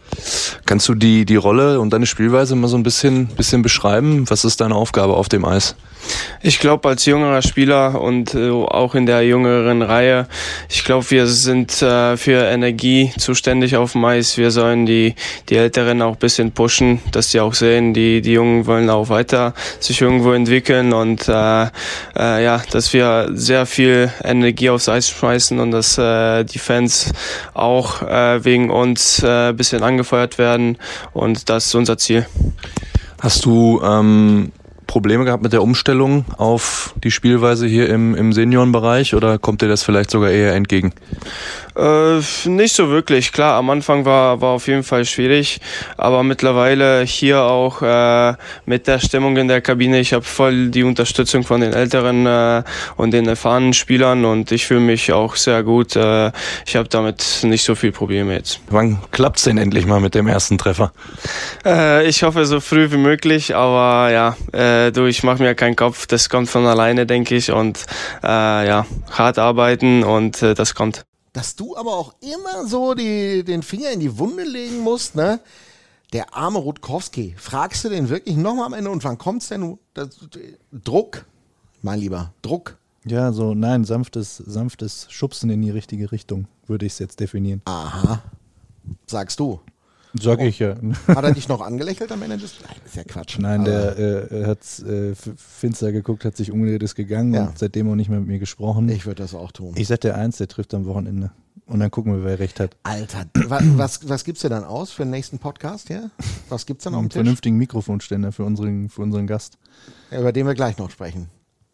[0.67, 4.29] Kannst du die, die Rolle und deine Spielweise mal so ein bisschen, bisschen beschreiben?
[4.29, 5.77] Was ist deine Aufgabe auf dem Eis?
[6.43, 10.29] Ich glaube, als jüngerer Spieler und äh, auch in der jüngeren Reihe,
[10.69, 14.39] ich glaube, wir sind äh, für Energie zuständig auf dem Eis.
[14.39, 15.15] Wir sollen die,
[15.51, 19.11] die Älteren auch ein bisschen pushen, dass sie auch sehen, die, die Jungen wollen auch
[19.11, 21.65] weiter sich irgendwo entwickeln und äh,
[22.17, 27.13] äh, ja, dass wir sehr viel Energie aufs Eis schmeißen und dass äh, die Fans
[27.53, 30.79] auch äh, wegen uns äh, ein bisschen angefeuert werden
[31.13, 32.27] und das ist unser Ziel.
[33.21, 34.53] Hast du ähm,
[34.87, 39.69] Probleme gehabt mit der Umstellung auf die Spielweise hier im, im Seniorenbereich oder kommt dir
[39.69, 40.93] das vielleicht sogar eher entgegen?
[41.77, 43.33] Äh, nicht so wirklich.
[43.33, 45.61] Klar, am Anfang war, war auf jeden Fall schwierig,
[45.97, 48.35] aber mittlerweile hier auch äh,
[48.65, 52.63] mit der Stimmung in der Kabine, ich habe voll die Unterstützung von den älteren äh,
[52.97, 55.97] und den erfahrenen Spielern und ich fühle mich auch sehr gut.
[55.97, 56.31] Äh,
[56.65, 58.61] ich habe damit nicht so viel Probleme jetzt.
[58.71, 60.93] Wann klappt's denn endlich mal mit dem ersten Treffer?
[61.65, 65.77] Äh, ich hoffe so früh wie möglich, aber ja, äh, du, ich mache mir keinen
[65.77, 66.07] Kopf.
[66.07, 67.85] Das kommt von alleine, denke ich und
[68.23, 73.45] äh, ja, hart arbeiten und äh, das kommt dass du aber auch immer so die,
[73.45, 75.41] den Finger in die Wunde legen musst, ne?
[76.13, 77.35] Der arme Rutkowski.
[77.37, 79.79] Fragst du den wirklich nochmal am Ende und wann kommt's denn?
[79.95, 80.11] Das,
[80.73, 81.27] Druck,
[81.83, 82.79] mein Lieber, Druck.
[83.05, 87.63] Ja, so, nein, sanftes, sanftes Schubsen in die richtige Richtung, würde ich es jetzt definieren.
[87.65, 88.23] Aha.
[89.07, 89.61] Sagst du.
[90.21, 90.77] Sag ich ja.
[91.09, 92.55] Hat er dich noch angelächelt am Ende des.
[92.65, 93.39] Nein, ist ja Quatsch.
[93.39, 97.47] Nein, der äh, hat äh, finster geguckt, hat sich umgedreht, ist gegangen Ja.
[97.49, 98.89] und seitdem auch nicht mehr mit mir gesprochen.
[98.89, 99.75] Ich würde das auch tun.
[99.77, 101.33] Ich sag dir eins, der trifft am Wochenende.
[101.67, 102.77] Und dann gucken wir, wer recht hat.
[102.83, 106.11] Alter, wa- was, was gibt's dir dann aus für den nächsten Podcast hier?
[106.51, 107.15] Was gibt's dann auf dem Einen Tisch?
[107.17, 109.57] vernünftigen Mikrofonständer für unseren, für unseren Gast.
[110.11, 111.29] Ja, über den wir gleich noch sprechen.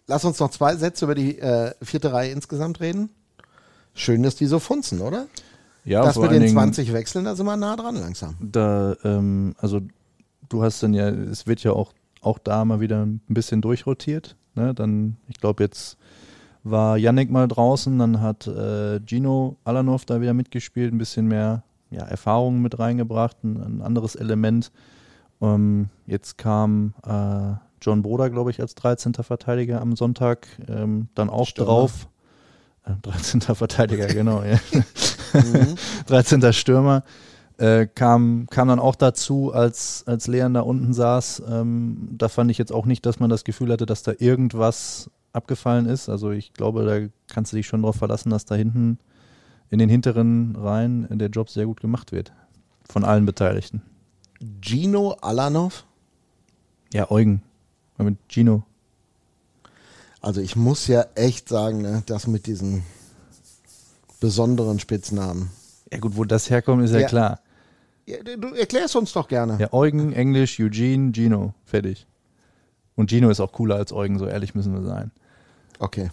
[0.07, 3.11] Lass uns noch zwei Sätze über die äh, vierte Reihe insgesamt reden.
[3.95, 5.27] Schön, dass die so funzen, oder?
[5.85, 8.37] Ja, das vor mit allen den Dingen, 20 Wechseln, da sind wir nah dran langsam.
[8.41, 9.81] Da, ähm, also
[10.49, 14.37] du hast dann ja, es wird ja auch, auch da mal wieder ein bisschen durchrotiert.
[14.55, 14.75] Ne?
[14.75, 15.97] Dann, ich glaube, jetzt
[16.63, 21.63] war Yannick mal draußen, dann hat äh, Gino Alanov da wieder mitgespielt, ein bisschen mehr
[21.91, 24.71] ja, Erfahrung mit reingebracht, ein, ein anderes Element.
[25.41, 29.15] Ähm, jetzt kam äh, John Broder, glaube ich, als 13.
[29.15, 31.71] Verteidiger am Sonntag ähm, dann auch Stürmer.
[31.71, 32.09] drauf.
[32.85, 33.41] Äh, 13.
[33.41, 34.43] Verteidiger, genau.
[34.43, 34.59] Ja.
[36.07, 36.53] 13.
[36.53, 37.05] Stürmer.
[37.57, 41.43] Äh, kam, kam dann auch dazu, als, als Leon da unten saß.
[41.47, 45.11] Ähm, da fand ich jetzt auch nicht, dass man das Gefühl hatte, dass da irgendwas
[45.33, 46.09] abgefallen ist.
[46.09, 48.99] Also ich glaube, da kannst du dich schon darauf verlassen, dass da hinten
[49.69, 52.33] in den hinteren Reihen der Job sehr gut gemacht wird.
[52.89, 53.83] Von allen Beteiligten.
[54.63, 55.85] Gino Alanov.
[56.93, 57.43] Ja, Eugen.
[57.99, 58.65] Mit Gino.
[60.23, 62.85] Also ich muss ja echt sagen, ne, das mit diesen
[64.21, 65.51] besonderen Spitznamen.
[65.93, 67.09] Ja gut, wo das herkommt, ist ja, Ja.
[67.09, 67.41] klar.
[68.07, 69.57] Ja, du erklärst uns doch gerne.
[69.61, 71.55] Ja, Eugen, Englisch, Eugene, Gino.
[71.65, 72.07] Fertig.
[72.97, 75.11] Und Gino ist auch cooler als Eugen, so ehrlich müssen wir sein.
[75.79, 76.11] Okay.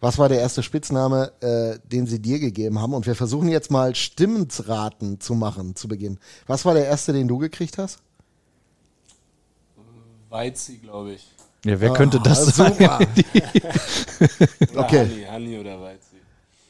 [0.00, 2.92] Was war der erste Spitzname, äh, den sie dir gegeben haben?
[2.92, 6.18] Und wir versuchen jetzt mal Stimmensraten zu machen zu Beginn.
[6.46, 7.98] Was war der erste, den du gekriegt hast?
[10.28, 11.28] Weizi, glaube ich.
[11.64, 12.72] Ja, wer könnte Ah, das sein?
[12.78, 12.98] super.
[14.72, 14.98] Oder Okay.
[15.06, 16.11] Hanni, Hanni oder Weizi.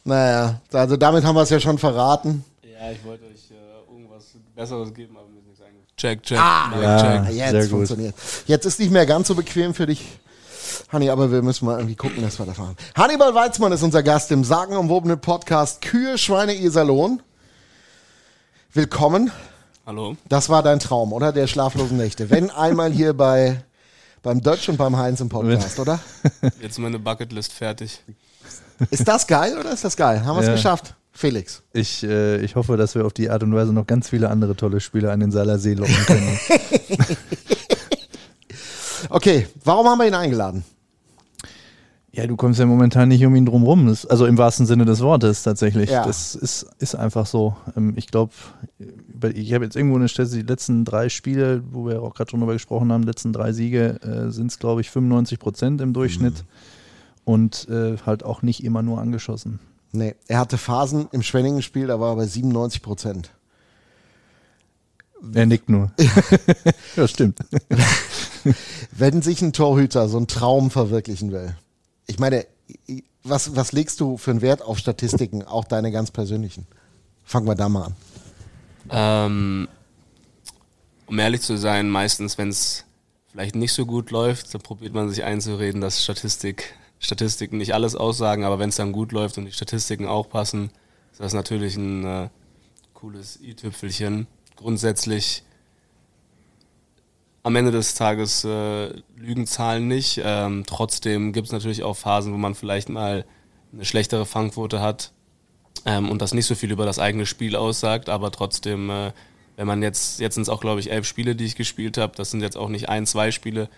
[0.05, 2.45] Naja, also damit haben wir es ja schon verraten.
[2.62, 5.87] Ja, ich wollte euch äh, irgendwas Besseres geben, aber mir ist nichts eingefallen.
[5.97, 6.38] Check, check.
[6.38, 7.01] Ah, ja.
[7.01, 7.21] check.
[7.21, 7.71] Ah, sehr Jetzt gut.
[7.71, 8.15] funktioniert.
[8.47, 10.05] Jetzt ist nicht mehr ganz so bequem für dich,
[10.88, 12.77] Hanni, aber wir müssen mal irgendwie gucken, dass wir das machen.
[12.97, 17.23] Hannibal Weizmann ist unser Gast im sagenumwobenen Podcast Kühe, Schweine, Iserlohn.
[18.73, 19.31] Willkommen.
[19.87, 20.17] Hallo.
[20.29, 21.33] Das war dein Traum, oder?
[21.33, 22.31] Der schlaflosen Nächte.
[22.31, 23.62] Wenn einmal hier bei
[24.23, 25.99] beim Dutch und beim Heinz im Podcast, oder?
[26.43, 28.01] Jetzt ist meine Bucketlist fertig.
[28.91, 30.25] Ist das geil oder ist das geil?
[30.25, 30.53] Haben wir es Ja.
[30.55, 30.95] geschafft?
[31.15, 31.63] Felix.
[31.73, 34.57] Ich, äh, ich hoffe, dass wir auf die Art und Weise noch ganz viele andere
[34.57, 36.39] tolle Spieler an den Saler See locken können.
[39.11, 40.65] Okay, warum haben wir ihn eingeladen?
[42.15, 43.87] ja, du kommst ja momentan nicht um ihn drum rum.
[43.87, 45.89] Das, also im wahrsten Sinne des Wortes tatsächlich.
[45.89, 46.05] Ja.
[46.05, 47.57] Das ist, ist einfach so.
[47.75, 48.33] Ähm, ich glaube,
[49.35, 52.41] ich habe jetzt irgendwo eine Stelle, die letzten drei Spiele, wo wir auch gerade schon
[52.41, 56.45] drüber gesprochen haben, letzten drei Siege äh, sind es, glaube ich, 95 Prozent im Durchschnitt.
[57.25, 59.61] Und äh, halt auch nicht immer nur angeschossen.
[59.93, 63.31] Nee, er hatte Phasen im Schwenningen-Spiel, da war er bei 97 Prozent.
[65.35, 65.93] Er nickt nur.
[66.97, 67.39] ja, stimmt.
[68.91, 71.55] Wenn sich ein Torhüter so einen Traum verwirklichen will,
[72.07, 72.47] ich meine,
[73.23, 76.67] was, was legst du für einen Wert auf Statistiken, auch deine ganz persönlichen?
[77.23, 77.95] Fangen wir da mal an.
[78.91, 79.69] Ähm,
[81.07, 82.85] um ehrlich zu sein, meistens, wenn es
[83.31, 87.97] vielleicht nicht so gut läuft, dann probiert man sich einzureden, dass Statistik, Statistiken nicht alles
[87.97, 90.71] aussagen, aber wenn es dann gut läuft und die Statistiken auch passen,
[91.11, 92.29] ist das natürlich ein äh,
[92.95, 94.27] cooles i-Tüpfelchen.
[94.57, 95.43] Grundsätzlich
[97.43, 100.21] am Ende des Tages äh, lügen Zahlen nicht.
[100.25, 103.25] Ähm, trotzdem gibt es natürlich auch Phasen, wo man vielleicht mal
[103.73, 105.12] eine schlechtere Fangquote hat
[105.85, 109.12] ähm, und das nicht so viel über das eigene Spiel aussagt, aber trotzdem, äh,
[109.57, 112.15] wenn man jetzt, jetzt sind es auch, glaube ich, elf Spiele, die ich gespielt habe,
[112.17, 113.69] das sind jetzt auch nicht ein, zwei Spiele.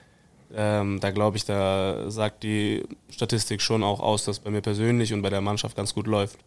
[0.52, 5.12] Ähm, da glaube ich, da sagt die Statistik schon auch aus, dass bei mir persönlich
[5.12, 6.38] und bei der Mannschaft ganz gut läuft.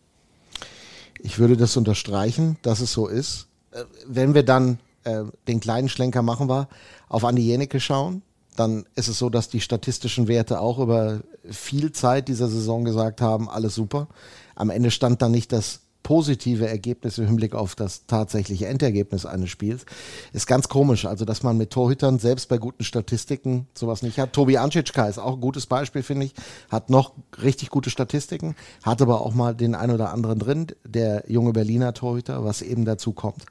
[1.20, 3.48] Ich würde das unterstreichen, dass es so ist.
[3.72, 6.68] Äh, wenn wir dann äh, den kleinen Schlenker machen wir,
[7.10, 8.22] auf Andi Jenecke schauen,
[8.56, 13.22] dann ist es so, dass die statistischen Werte auch über viel Zeit dieser Saison gesagt
[13.22, 14.08] haben, alles super.
[14.56, 19.50] Am Ende stand dann nicht das positive Ergebnis im Hinblick auf das tatsächliche Endergebnis eines
[19.50, 19.86] Spiels.
[20.32, 24.32] Ist ganz komisch, also dass man mit Torhütern selbst bei guten Statistiken sowas nicht hat.
[24.32, 26.34] Tobi Anschitschka ist auch ein gutes Beispiel, finde ich.
[26.70, 27.12] Hat noch
[27.44, 31.94] richtig gute Statistiken, hat aber auch mal den ein oder anderen drin, der junge Berliner
[31.94, 33.46] Torhüter, was eben dazu kommt.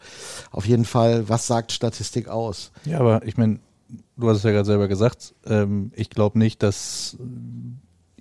[0.50, 2.72] Auf jeden Fall, was sagt Statistik aus?
[2.86, 3.58] Ja, aber ich meine,
[4.16, 7.18] du hast es ja gerade selber gesagt, ähm, ich glaube nicht, dass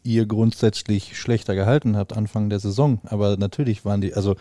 [0.05, 2.99] ihr grundsätzlich schlechter gehalten habt Anfang der Saison.
[3.05, 4.35] Aber natürlich waren die, also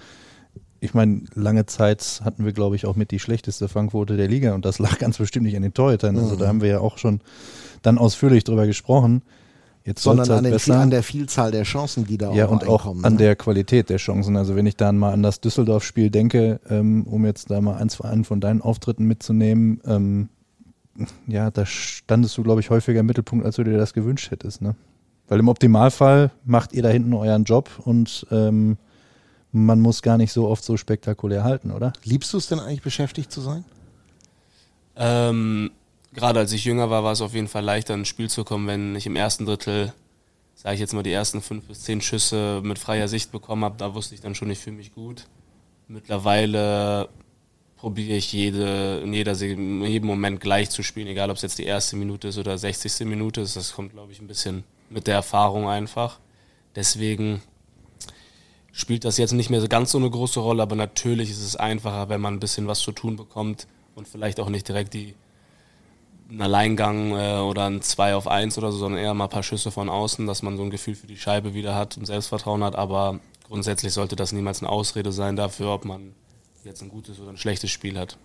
[0.80, 4.54] ich meine, lange Zeit hatten wir, glaube ich, auch mit die schlechteste Fangquote der Liga
[4.54, 6.16] und das lag ganz bestimmt nicht an den Torhütern.
[6.18, 7.20] Also da haben wir ja auch schon
[7.82, 9.22] dann ausführlich drüber gesprochen.
[9.86, 12.66] Jetzt Sondern halt an, den, an, der Vielzahl der Chancen, die da ja, auch und
[12.66, 13.18] auch an ne?
[13.18, 14.34] der Qualität der Chancen.
[14.34, 18.00] Also wenn ich dann mal an das Düsseldorf-Spiel denke, ähm, um jetzt da mal eins,
[18.00, 20.30] einen von deinen Auftritten mitzunehmen, ähm,
[21.26, 24.62] ja, da standest du, glaube ich, häufiger im Mittelpunkt, als du dir das gewünscht hättest.
[24.62, 24.74] Ne?
[25.28, 28.76] Weil im Optimalfall macht ihr da hinten euren Job und ähm,
[29.52, 31.92] man muss gar nicht so oft so spektakulär halten, oder?
[32.02, 33.64] Liebst du es denn eigentlich, beschäftigt zu sein?
[34.96, 35.70] Ähm,
[36.12, 38.66] Gerade als ich jünger war, war es auf jeden Fall leichter, ins Spiel zu kommen,
[38.68, 39.92] wenn ich im ersten Drittel,
[40.54, 43.76] sage ich jetzt mal, die ersten fünf bis zehn Schüsse mit freier Sicht bekommen habe.
[43.78, 45.26] Da wusste ich dann schon, ich fühle mich gut.
[45.88, 47.08] Mittlerweile
[47.76, 51.58] probiere ich jede, in, jeder, in jedem Moment gleich zu spielen, egal ob es jetzt
[51.58, 53.06] die erste Minute ist oder 60.
[53.06, 53.56] Minute ist.
[53.56, 54.62] Das kommt, glaube ich, ein bisschen
[54.94, 56.20] mit der Erfahrung einfach.
[56.76, 57.42] Deswegen
[58.72, 61.56] spielt das jetzt nicht mehr so ganz so eine große Rolle, aber natürlich ist es
[61.56, 65.14] einfacher, wenn man ein bisschen was zu tun bekommt und vielleicht auch nicht direkt die,
[66.30, 69.42] einen Alleingang äh, oder ein 2 auf 1 oder so, sondern eher mal ein paar
[69.42, 72.64] Schüsse von außen, dass man so ein Gefühl für die Scheibe wieder hat und Selbstvertrauen
[72.64, 72.76] hat.
[72.76, 76.14] Aber grundsätzlich sollte das niemals eine Ausrede sein dafür, ob man
[76.64, 78.16] jetzt ein gutes oder ein schlechtes Spiel hat.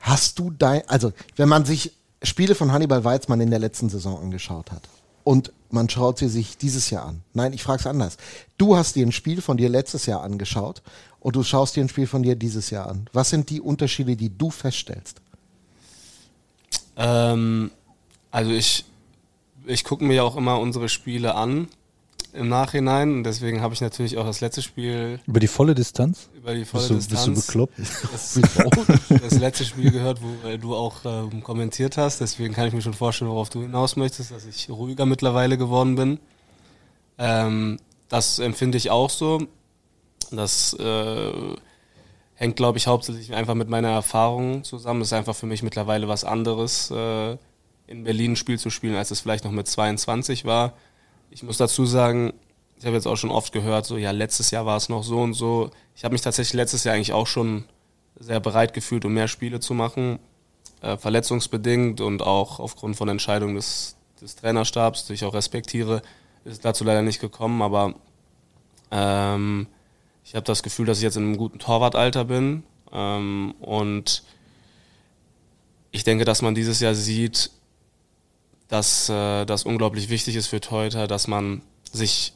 [0.00, 1.92] Hast du dein, also wenn man sich
[2.22, 4.88] Spiele von Hannibal Weizmann in der letzten Saison angeschaut hat,
[5.28, 7.20] und man schaut sie sich dieses Jahr an.
[7.34, 8.16] Nein, ich frage es anders.
[8.56, 10.80] Du hast dir ein Spiel von dir letztes Jahr angeschaut
[11.20, 13.10] und du schaust dir ein Spiel von dir dieses Jahr an.
[13.12, 15.20] Was sind die Unterschiede, die du feststellst?
[16.96, 17.70] Ähm,
[18.30, 18.86] also ich,
[19.66, 21.68] ich gucke mir ja auch immer unsere Spiele an
[22.32, 23.12] im Nachhinein.
[23.12, 25.20] Und deswegen habe ich natürlich auch das letzte Spiel.
[25.26, 26.28] Über die volle Distanz?
[26.36, 27.36] Über die volle bist du, Distanz.
[27.36, 27.78] Bist du bekloppt?
[28.12, 28.40] Das,
[29.22, 32.20] das letzte Spiel gehört, wo du auch ähm, kommentiert hast.
[32.20, 35.96] Deswegen kann ich mir schon vorstellen, worauf du hinaus möchtest, dass ich ruhiger mittlerweile geworden
[35.96, 36.20] bin.
[37.18, 39.42] Ähm, das empfinde ich auch so.
[40.30, 41.32] Das äh,
[42.34, 45.00] hängt, glaube ich, hauptsächlich einfach mit meiner Erfahrung zusammen.
[45.00, 47.36] Es ist einfach für mich mittlerweile was anderes, äh,
[47.86, 50.74] in Berlin ein Spiel zu spielen, als es vielleicht noch mit 22 war
[51.30, 52.32] ich muss dazu sagen,
[52.78, 55.20] ich habe jetzt auch schon oft gehört, so ja, letztes Jahr war es noch so
[55.20, 55.70] und so.
[55.96, 57.64] Ich habe mich tatsächlich letztes Jahr eigentlich auch schon
[58.18, 60.18] sehr bereit gefühlt, um mehr Spiele zu machen,
[60.80, 66.02] äh, verletzungsbedingt und auch aufgrund von Entscheidungen des, des Trainerstabs, die ich auch respektiere,
[66.44, 67.94] ist dazu leider nicht gekommen, aber
[68.90, 69.66] ähm,
[70.24, 72.62] ich habe das Gefühl, dass ich jetzt in einem guten Torwartalter bin
[72.92, 74.22] ähm, und
[75.90, 77.50] ich denke, dass man dieses Jahr sieht,
[78.68, 82.34] dass äh, das unglaublich wichtig ist für Torhüter, dass man sich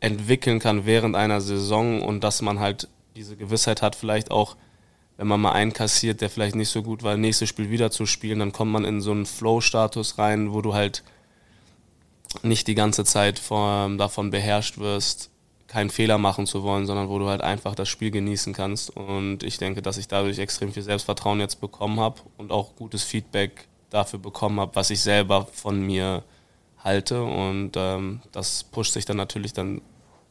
[0.00, 4.56] entwickeln kann während einer Saison und dass man halt diese Gewissheit hat, vielleicht auch,
[5.16, 8.38] wenn man mal einkassiert, der vielleicht nicht so gut war, nächstes Spiel wieder zu spielen,
[8.38, 11.02] dann kommt man in so einen Flow-Status rein, wo du halt
[12.42, 15.30] nicht die ganze Zeit vor, davon beherrscht wirst,
[15.66, 18.90] keinen Fehler machen zu wollen, sondern wo du halt einfach das Spiel genießen kannst.
[18.90, 23.02] Und ich denke, dass ich dadurch extrem viel Selbstvertrauen jetzt bekommen habe und auch gutes
[23.02, 26.24] Feedback dafür bekommen habe, was ich selber von mir
[26.78, 27.22] halte.
[27.22, 29.80] Und ähm, das pusht sich dann natürlich dann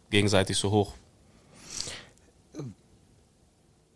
[0.10, 0.94] gegenseitig so hoch.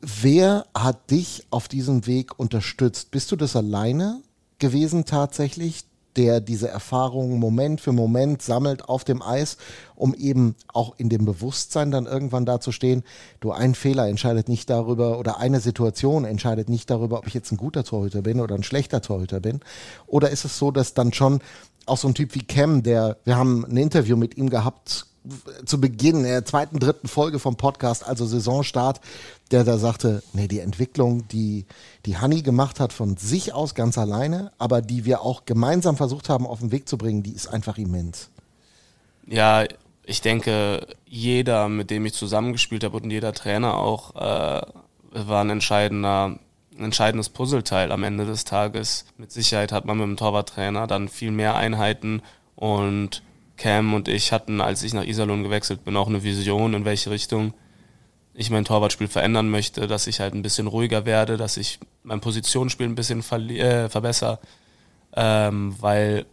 [0.02, 3.12] Wer hat dich auf diesem Weg unterstützt?
[3.12, 4.24] Bist du das alleine
[4.58, 5.84] gewesen tatsächlich?
[6.16, 9.58] Der diese Erfahrungen Moment für Moment sammelt auf dem Eis,
[9.96, 13.04] um eben auch in dem Bewusstsein dann irgendwann dazustehen,
[13.40, 17.52] du ein Fehler entscheidet nicht darüber oder eine Situation entscheidet nicht darüber, ob ich jetzt
[17.52, 19.60] ein guter Torhüter bin oder ein schlechter Torhüter bin?
[20.08, 21.40] Oder ist es so, dass dann schon
[21.86, 25.06] auch so ein Typ wie Cam, der, wir haben ein Interview mit ihm gehabt,
[25.66, 29.02] zu Beginn der zweiten, dritten Folge vom Podcast, also Saisonstart,
[29.52, 31.66] der da sagte, nee, die Entwicklung, die
[32.06, 36.30] die Honey gemacht hat von sich aus ganz alleine, aber die wir auch gemeinsam versucht
[36.30, 38.30] haben auf den Weg zu bringen, die ist einfach immens.
[39.28, 39.66] Ja,
[40.04, 44.62] ich denke, jeder, mit dem ich zusammengespielt habe und jeder Trainer auch, äh,
[45.14, 46.40] war ein entscheidender,
[46.78, 49.06] ein entscheidendes Puzzleteil am Ende des Tages.
[49.18, 52.22] Mit Sicherheit hat man mit dem Torwarttrainer dann viel mehr Einheiten
[52.56, 53.22] und
[53.62, 57.12] Cam und ich hatten, als ich nach Iserlohn gewechselt bin, auch eine Vision, in welche
[57.12, 57.54] Richtung
[58.34, 62.22] ich mein Torwartspiel verändern möchte, dass ich halt ein bisschen ruhiger werde, dass ich mein
[62.22, 64.40] Positionsspiel ein bisschen äh, verbessere,
[65.16, 66.26] ähm, weil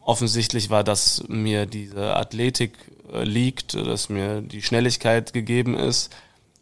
[0.00, 2.74] offensichtlich war, dass mir diese Athletik
[3.12, 6.14] äh, liegt, dass mir die Schnelligkeit gegeben ist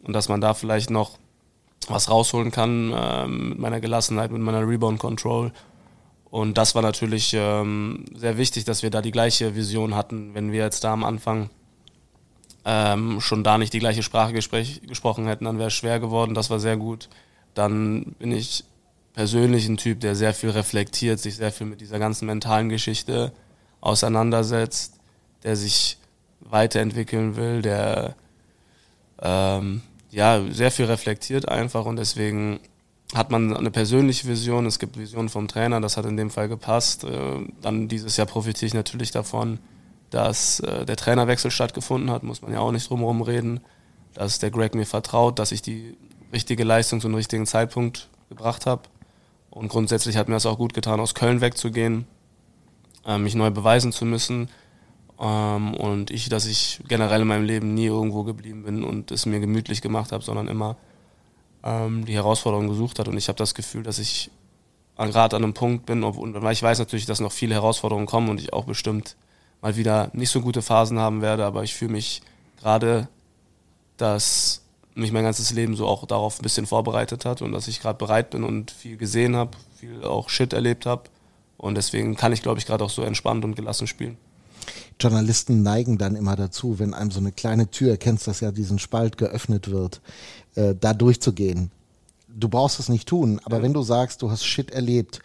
[0.02, 1.18] und dass man da vielleicht noch
[1.86, 5.52] was rausholen kann äh, mit meiner Gelassenheit, mit meiner Rebound Control
[6.30, 10.34] und das war natürlich ähm, sehr wichtig, dass wir da die gleiche Vision hatten.
[10.34, 11.48] Wenn wir jetzt da am Anfang
[12.64, 16.34] ähm, schon da nicht die gleiche Sprache gesprochen hätten, dann wäre es schwer geworden.
[16.34, 17.08] Das war sehr gut.
[17.54, 18.64] Dann bin ich
[19.14, 23.32] persönlich ein Typ, der sehr viel reflektiert, sich sehr viel mit dieser ganzen mentalen Geschichte
[23.80, 25.00] auseinandersetzt,
[25.44, 25.96] der sich
[26.40, 28.16] weiterentwickeln will, der
[29.20, 32.60] ähm, ja sehr viel reflektiert einfach und deswegen
[33.14, 36.48] hat man eine persönliche Vision, es gibt Visionen vom Trainer, das hat in dem Fall
[36.48, 37.04] gepasst.
[37.04, 39.58] Äh, dann dieses Jahr profitiere ich natürlich davon,
[40.10, 43.60] dass äh, der Trainerwechsel stattgefunden hat, muss man ja auch nicht drumherum reden,
[44.14, 45.96] dass der Greg mir vertraut, dass ich die
[46.32, 48.82] richtige Leistung zu einem richtigen Zeitpunkt gebracht habe.
[49.50, 52.06] Und grundsätzlich hat mir das auch gut getan, aus Köln wegzugehen,
[53.06, 54.48] äh, mich neu beweisen zu müssen.
[55.18, 59.24] Ähm, und ich, dass ich generell in meinem Leben nie irgendwo geblieben bin und es
[59.24, 60.76] mir gemütlich gemacht habe, sondern immer
[61.62, 63.08] ähm, die Herausforderung gesucht hat.
[63.08, 64.30] Und ich habe das Gefühl, dass ich
[64.96, 68.40] gerade an einem Punkt bin, weil ich weiß natürlich, dass noch viele Herausforderungen kommen und
[68.40, 69.16] ich auch bestimmt
[69.60, 72.22] mal wieder nicht so gute Phasen haben werde, aber ich fühle mich
[72.60, 73.08] gerade,
[73.96, 74.62] dass
[74.94, 77.98] mich mein ganzes Leben so auch darauf ein bisschen vorbereitet hat und dass ich gerade
[77.98, 81.04] bereit bin und viel gesehen habe, viel auch Shit erlebt habe.
[81.56, 84.16] Und deswegen kann ich, glaube ich, gerade auch so entspannt und gelassen spielen.
[85.00, 88.78] Journalisten neigen dann immer dazu, wenn einem so eine kleine Tür, kennst das ja, diesen
[88.78, 90.00] Spalt geöffnet wird,
[90.54, 91.70] äh, da durchzugehen.
[92.28, 93.62] Du brauchst es nicht tun, aber ja.
[93.62, 95.20] wenn du sagst, du hast Shit erlebt,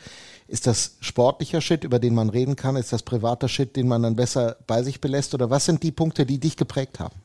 [0.47, 2.76] ist das sportlicher Shit, über den man reden kann?
[2.76, 5.34] Ist das privater Shit, den man dann besser bei sich belässt?
[5.34, 7.15] Oder was sind die Punkte, die dich geprägt haben?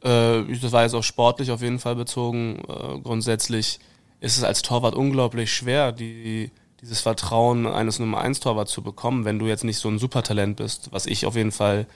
[0.00, 2.58] Äh, das war jetzt auch sportlich auf jeden Fall bezogen.
[2.68, 3.80] Äh, grundsätzlich
[4.20, 6.50] ist es als Torwart unglaublich schwer, die,
[6.84, 10.56] dieses Vertrauen eines Nummer 1 Torwarts zu bekommen, wenn du jetzt nicht so ein Supertalent
[10.56, 11.86] bist, was ich auf jeden Fall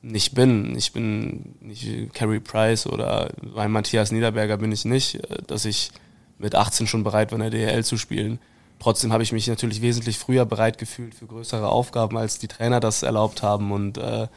[0.00, 0.76] nicht bin.
[0.76, 5.90] Ich bin nicht Carey Price oder ein Matthias Niederberger bin ich nicht, äh, dass ich
[6.38, 8.38] mit 18 schon bereit war, in der DL zu spielen.
[8.78, 12.78] Trotzdem habe ich mich natürlich wesentlich früher bereit gefühlt für größere Aufgaben, als die Trainer
[12.78, 13.72] das erlaubt haben.
[13.72, 14.28] Und äh,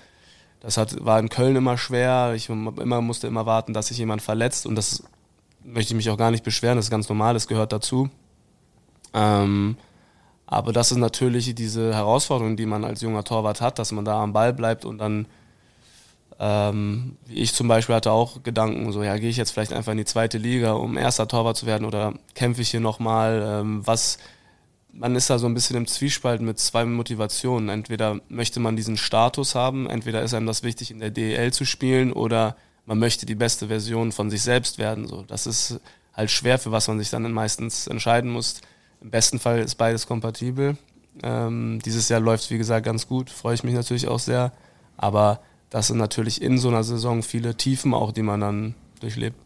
[0.62, 2.34] das hat, war in Köln immer schwer.
[2.36, 4.66] Ich immer, musste immer warten, dass sich jemand verletzt.
[4.66, 5.04] Und das
[5.64, 8.10] möchte ich mich auch gar nicht beschweren, das ist ganz normal, das gehört dazu.
[9.14, 9.78] Ähm,
[10.52, 14.22] aber das ist natürlich diese Herausforderung, die man als junger Torwart hat, dass man da
[14.22, 15.26] am Ball bleibt und dann
[16.40, 19.98] ähm, ich zum Beispiel hatte auch Gedanken, so ja, gehe ich jetzt vielleicht einfach in
[19.98, 23.62] die zweite Liga, um erster Torwart zu werden oder kämpfe ich hier nochmal?
[23.62, 24.18] Ähm, was,
[24.92, 27.70] man ist da so ein bisschen im Zwiespalt mit zwei Motivationen.
[27.70, 31.64] Entweder möchte man diesen Status haben, entweder ist einem das wichtig, in der DEL zu
[31.64, 35.08] spielen oder man möchte die beste Version von sich selbst werden.
[35.08, 35.80] So, das ist
[36.14, 38.60] halt schwer, für was man sich dann meistens entscheiden muss.
[39.02, 40.78] Im besten Fall ist beides kompatibel.
[41.24, 44.52] Ähm, dieses Jahr läuft es, wie gesagt, ganz gut, freue ich mich natürlich auch sehr.
[44.98, 45.40] Aber
[45.70, 49.38] das sind natürlich in so einer Saison viele Tiefen auch, die man dann durchlebt.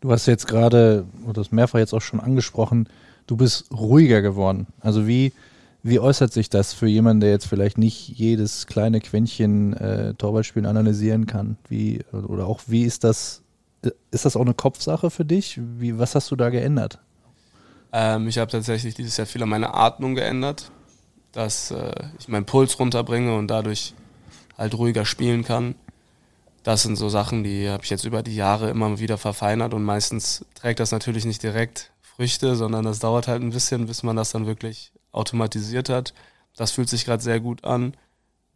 [0.00, 2.88] Du hast jetzt gerade, oder das mehrfach jetzt auch schon angesprochen,
[3.26, 4.66] du bist ruhiger geworden.
[4.80, 5.32] Also wie,
[5.82, 10.66] wie äußert sich das für jemanden, der jetzt vielleicht nicht jedes kleine Quäntchen äh, Torwartspielen
[10.66, 11.56] analysieren kann?
[11.68, 13.42] Wie, oder auch wie ist das,
[14.10, 15.60] ist das auch eine Kopfsache für dich?
[15.78, 16.98] Wie, was hast du da geändert?
[17.92, 20.70] Ähm, ich habe tatsächlich dieses Jahr viel an meiner Atmung geändert,
[21.32, 23.94] dass äh, ich meinen Puls runterbringe und dadurch
[24.56, 25.74] halt ruhiger spielen kann.
[26.62, 29.82] Das sind so Sachen, die habe ich jetzt über die Jahre immer wieder verfeinert und
[29.82, 34.16] meistens trägt das natürlich nicht direkt Früchte, sondern das dauert halt ein bisschen, bis man
[34.16, 36.14] das dann wirklich automatisiert hat.
[36.56, 37.94] Das fühlt sich gerade sehr gut an.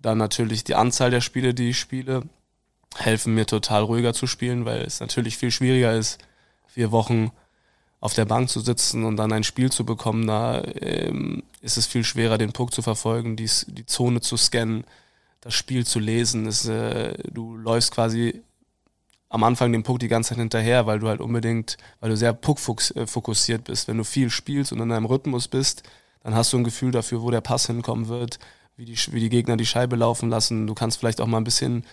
[0.00, 2.22] Dann natürlich die Anzahl der Spiele, die ich spiele,
[2.96, 6.18] helfen mir total ruhiger zu spielen, weil es natürlich viel schwieriger ist,
[6.68, 7.32] vier Wochen
[8.06, 11.86] auf der Bank zu sitzen und dann ein Spiel zu bekommen, da ähm, ist es
[11.86, 14.84] viel schwerer, den Puck zu verfolgen, die, die Zone zu scannen,
[15.40, 16.46] das Spiel zu lesen.
[16.46, 18.42] Ist, äh, du läufst quasi
[19.28, 22.32] am Anfang dem Puck die ganze Zeit hinterher, weil du halt unbedingt, weil du sehr
[22.32, 23.88] puckfokussiert bist.
[23.88, 25.82] Wenn du viel spielst und in deinem Rhythmus bist,
[26.22, 28.38] dann hast du ein Gefühl dafür, wo der Pass hinkommen wird,
[28.76, 30.68] wie die, wie die Gegner die Scheibe laufen lassen.
[30.68, 31.84] Du kannst vielleicht auch mal ein bisschen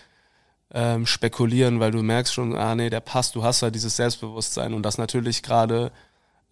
[0.72, 4.74] ähm, spekulieren, weil du merkst schon, ah nee, der passt, du hast halt dieses Selbstbewusstsein
[4.74, 5.92] und das natürlich gerade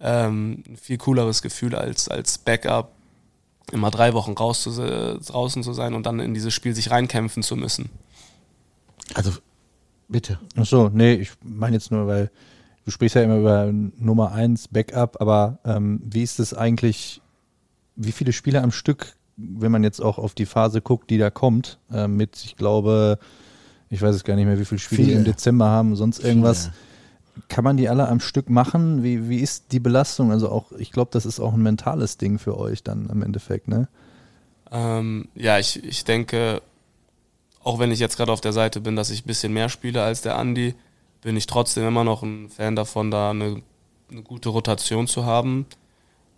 [0.01, 2.93] ähm, ein viel cooleres Gefühl als, als Backup
[3.71, 7.43] immer drei Wochen raus zu, draußen zu sein und dann in dieses Spiel sich reinkämpfen
[7.43, 7.91] zu müssen.
[9.15, 9.33] Also
[10.09, 10.39] bitte.
[10.57, 12.31] Ach so, nee, ich meine jetzt nur, weil
[12.85, 17.23] du sprichst ja immer über Nummer eins Backup, aber ähm, wie ist es eigentlich,
[17.97, 21.31] wie viele Spiele am Stück, wenn man jetzt auch auf die Phase guckt, die da
[21.31, 23.19] kommt, äh, mit, ich glaube,
[23.93, 25.19] ich weiß es gar nicht mehr, wie viele Spiele viele.
[25.19, 26.71] im Dezember haben, sonst irgendwas.
[27.35, 27.47] Viele.
[27.49, 29.03] Kann man die alle am Stück machen?
[29.03, 30.33] Wie, wie ist die Belastung?
[30.33, 33.69] Also auch, ich glaube, das ist auch ein mentales Ding für euch dann im Endeffekt,
[33.69, 33.89] ne?
[34.71, 36.63] Ähm, ja, ich, ich denke,
[37.63, 40.03] auch wenn ich jetzt gerade auf der Seite bin, dass ich ein bisschen mehr spiele
[40.03, 40.75] als der Andi,
[41.21, 43.63] bin ich trotzdem immer noch ein Fan davon, da eine,
[44.11, 45.67] eine gute Rotation zu haben.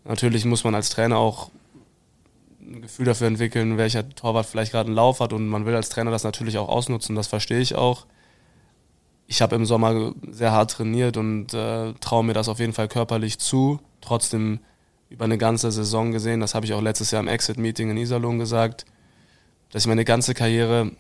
[0.05, 1.51] Natürlich muss man als Trainer auch
[2.67, 5.89] ein Gefühl dafür entwickeln, welcher Torwart vielleicht gerade einen Lauf hat und man will als
[5.89, 8.07] Trainer das natürlich auch ausnutzen, das verstehe ich auch.
[9.27, 12.89] Ich habe im Sommer sehr hart trainiert und äh, traue mir das auf jeden Fall
[12.89, 13.81] körperlich zu.
[14.01, 14.61] Trotzdem
[15.09, 18.39] über eine ganze Saison gesehen, das habe ich auch letztes Jahr im Exit-Meeting in Iserlohn
[18.39, 18.85] gesagt,
[19.71, 20.93] dass ich meine ganze Karriere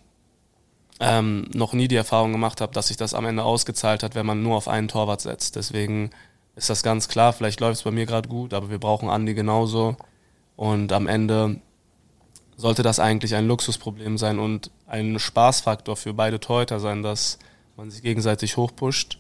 [1.01, 4.27] ähm, noch nie die Erfahrung gemacht habe, dass sich das am Ende ausgezahlt hat, wenn
[4.27, 5.57] man nur auf einen Torwart setzt.
[5.57, 6.11] Deswegen
[6.57, 9.35] ist das ganz klar, vielleicht läuft es bei mir gerade gut, aber wir brauchen Andi
[9.35, 9.97] genauso.
[10.57, 11.61] Und am Ende
[12.57, 17.38] sollte das eigentlich ein Luxusproblem sein und ein Spaßfaktor für beide Torhüter sein, dass
[17.76, 19.18] man sich gegenseitig hochpusht.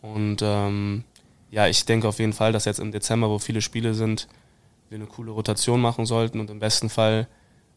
[0.00, 1.04] Und ähm,
[1.50, 4.28] ja, ich denke auf jeden Fall, dass jetzt im Dezember, wo viele Spiele sind,
[4.88, 7.26] wir eine coole Rotation machen sollten und im besten Fall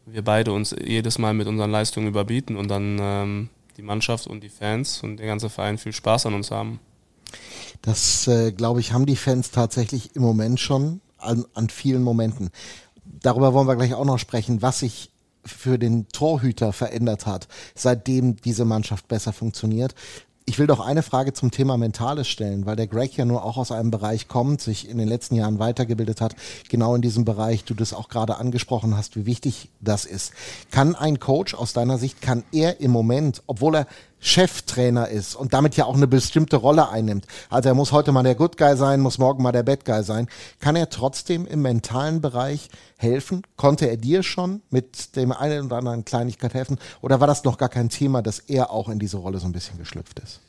[0.04, 4.42] wir beide uns jedes Mal mit unseren Leistungen überbieten und dann ähm, die Mannschaft und
[4.42, 6.78] die Fans und der ganze Verein viel Spaß an uns haben.
[7.82, 12.50] Das, äh, glaube ich, haben die Fans tatsächlich im Moment schon an, an vielen Momenten.
[13.04, 15.10] Darüber wollen wir gleich auch noch sprechen, was sich
[15.44, 19.94] für den Torhüter verändert hat, seitdem diese Mannschaft besser funktioniert.
[20.48, 23.56] Ich will doch eine Frage zum Thema Mentales stellen, weil der Greg ja nur auch
[23.56, 26.36] aus einem Bereich kommt, sich in den letzten Jahren weitergebildet hat,
[26.68, 30.32] genau in diesem Bereich, du das auch gerade angesprochen hast, wie wichtig das ist.
[30.70, 33.86] Kann ein Coach aus deiner Sicht, kann er im Moment, obwohl er
[34.18, 37.26] Cheftrainer ist und damit ja auch eine bestimmte Rolle einnimmt.
[37.50, 40.02] Also er muss heute mal der Good Guy sein, muss morgen mal der Bad Guy
[40.02, 40.28] sein.
[40.58, 43.42] Kann er trotzdem im mentalen Bereich helfen?
[43.56, 46.78] Konnte er dir schon mit dem einen oder anderen Kleinigkeit helfen?
[47.02, 49.52] Oder war das noch gar kein Thema, dass er auch in diese Rolle so ein
[49.52, 50.40] bisschen geschlüpft ist?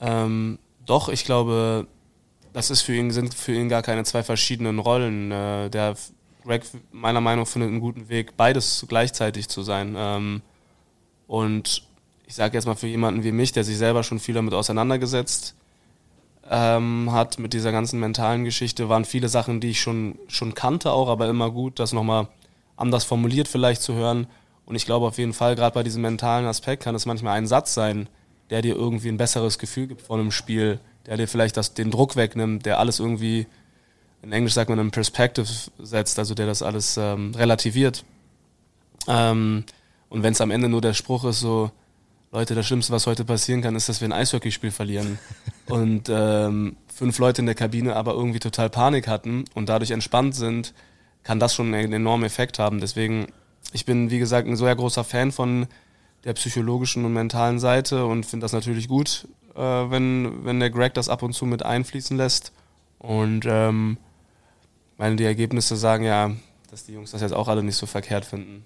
[0.00, 1.86] Ähm, doch, ich glaube,
[2.52, 5.30] das ist für ihn, sind für ihn gar keine zwei verschiedenen Rollen.
[5.30, 5.94] Äh, der
[6.44, 9.94] Greg meiner Meinung nach findet einen guten Weg, beides gleichzeitig zu sein.
[9.96, 10.42] Ähm,
[11.26, 11.84] und
[12.30, 15.56] ich sage jetzt mal für jemanden wie mich, der sich selber schon viel damit auseinandergesetzt
[16.48, 20.92] ähm, hat, mit dieser ganzen mentalen Geschichte, waren viele Sachen, die ich schon, schon kannte
[20.92, 22.28] auch, aber immer gut, das nochmal
[22.76, 24.28] anders formuliert vielleicht zu hören.
[24.64, 27.48] Und ich glaube auf jeden Fall, gerade bei diesem mentalen Aspekt kann es manchmal ein
[27.48, 28.08] Satz sein,
[28.50, 31.90] der dir irgendwie ein besseres Gefühl gibt vor einem Spiel, der dir vielleicht das, den
[31.90, 33.48] Druck wegnimmt, der alles irgendwie,
[34.22, 35.48] in Englisch sagt man, in Perspective
[35.80, 38.04] setzt, also der das alles ähm, relativiert.
[39.08, 39.64] Ähm,
[40.08, 41.72] und wenn es am Ende nur der Spruch ist, so,
[42.32, 45.18] Leute, das Schlimmste, was heute passieren kann, ist, dass wir ein Eishockeyspiel verlieren.
[45.66, 50.36] und ähm, fünf Leute in der Kabine aber irgendwie total Panik hatten und dadurch entspannt
[50.36, 50.72] sind,
[51.24, 52.80] kann das schon einen enormen Effekt haben.
[52.80, 53.26] Deswegen,
[53.72, 55.66] ich bin, wie gesagt, ein sehr großer Fan von
[56.22, 59.26] der psychologischen und mentalen Seite und finde das natürlich gut,
[59.56, 62.52] äh, wenn, wenn der Greg das ab und zu mit einfließen lässt.
[63.00, 63.96] Und ähm,
[64.98, 66.30] meine, die Ergebnisse sagen ja,
[66.70, 68.64] dass die Jungs das jetzt auch alle nicht so verkehrt finden.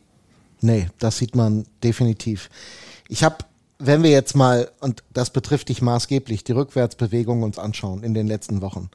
[0.60, 2.50] Nee, das sieht man definitiv.
[3.08, 3.38] Ich habe
[3.78, 8.26] wenn wir jetzt mal, und das betrifft dich maßgeblich, die Rückwärtsbewegung uns anschauen in den
[8.26, 8.90] letzten Wochen.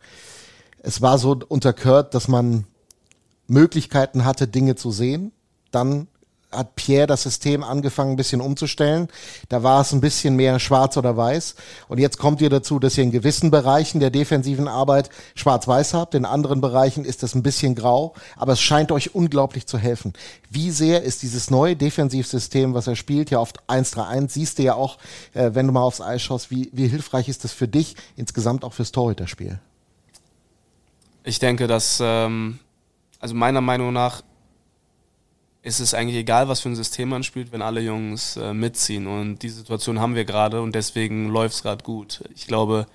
[0.82, 2.66] Es war so unter Kurt, dass man
[3.48, 5.32] Möglichkeiten hatte, Dinge zu sehen.
[5.72, 6.08] Dann
[6.52, 9.08] hat Pierre das System angefangen, ein bisschen umzustellen.
[9.50, 11.56] Da war es ein bisschen mehr schwarz oder weiß.
[11.88, 16.16] Und jetzt kommt ihr dazu, dass ihr in gewissen Bereichen der defensiven Arbeit schwarz-weiß habt.
[16.16, 18.16] In anderen Bereichen ist das ein bisschen grau.
[18.36, 20.14] Aber es scheint euch unglaublich zu helfen.
[20.50, 24.74] Wie sehr ist dieses neue Defensivsystem, was er spielt, ja oft 1-3-1, siehst du ja
[24.74, 24.98] auch,
[25.36, 28.64] äh, wenn du mal aufs Eis schaust, wie, wie hilfreich ist das für dich, insgesamt
[28.64, 29.60] auch fürs Torhüterspiel?
[31.24, 32.58] Ich denke, dass, ähm,
[33.20, 34.24] also meiner Meinung nach
[35.62, 39.08] ist es eigentlich egal, was für ein System man spielt, wenn alle Jungs äh, mitziehen.
[39.08, 42.24] Und die Situation haben wir gerade und deswegen läuft es gerade gut.
[42.34, 42.88] Ich glaube,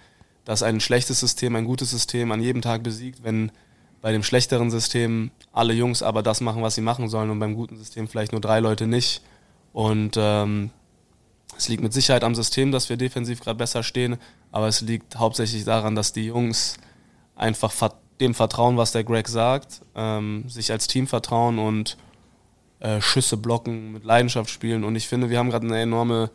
[0.44, 3.52] dass ein schlechtes System ein gutes System an jedem Tag besiegt, wenn
[4.00, 7.54] bei dem schlechteren System alle Jungs aber das machen, was sie machen sollen und beim
[7.54, 9.22] guten System vielleicht nur drei Leute nicht.
[9.72, 10.70] Und ähm,
[11.56, 14.16] es liegt mit Sicherheit am System, dass wir defensiv gerade besser stehen,
[14.52, 16.76] aber es liegt hauptsächlich daran, dass die Jungs
[17.36, 17.72] einfach
[18.20, 21.96] dem vertrauen, was der Greg sagt, ähm, sich als Team vertrauen und
[22.84, 24.84] äh, Schüsse blocken, mit Leidenschaft spielen.
[24.84, 26.30] Und ich finde, wir haben gerade eine enorme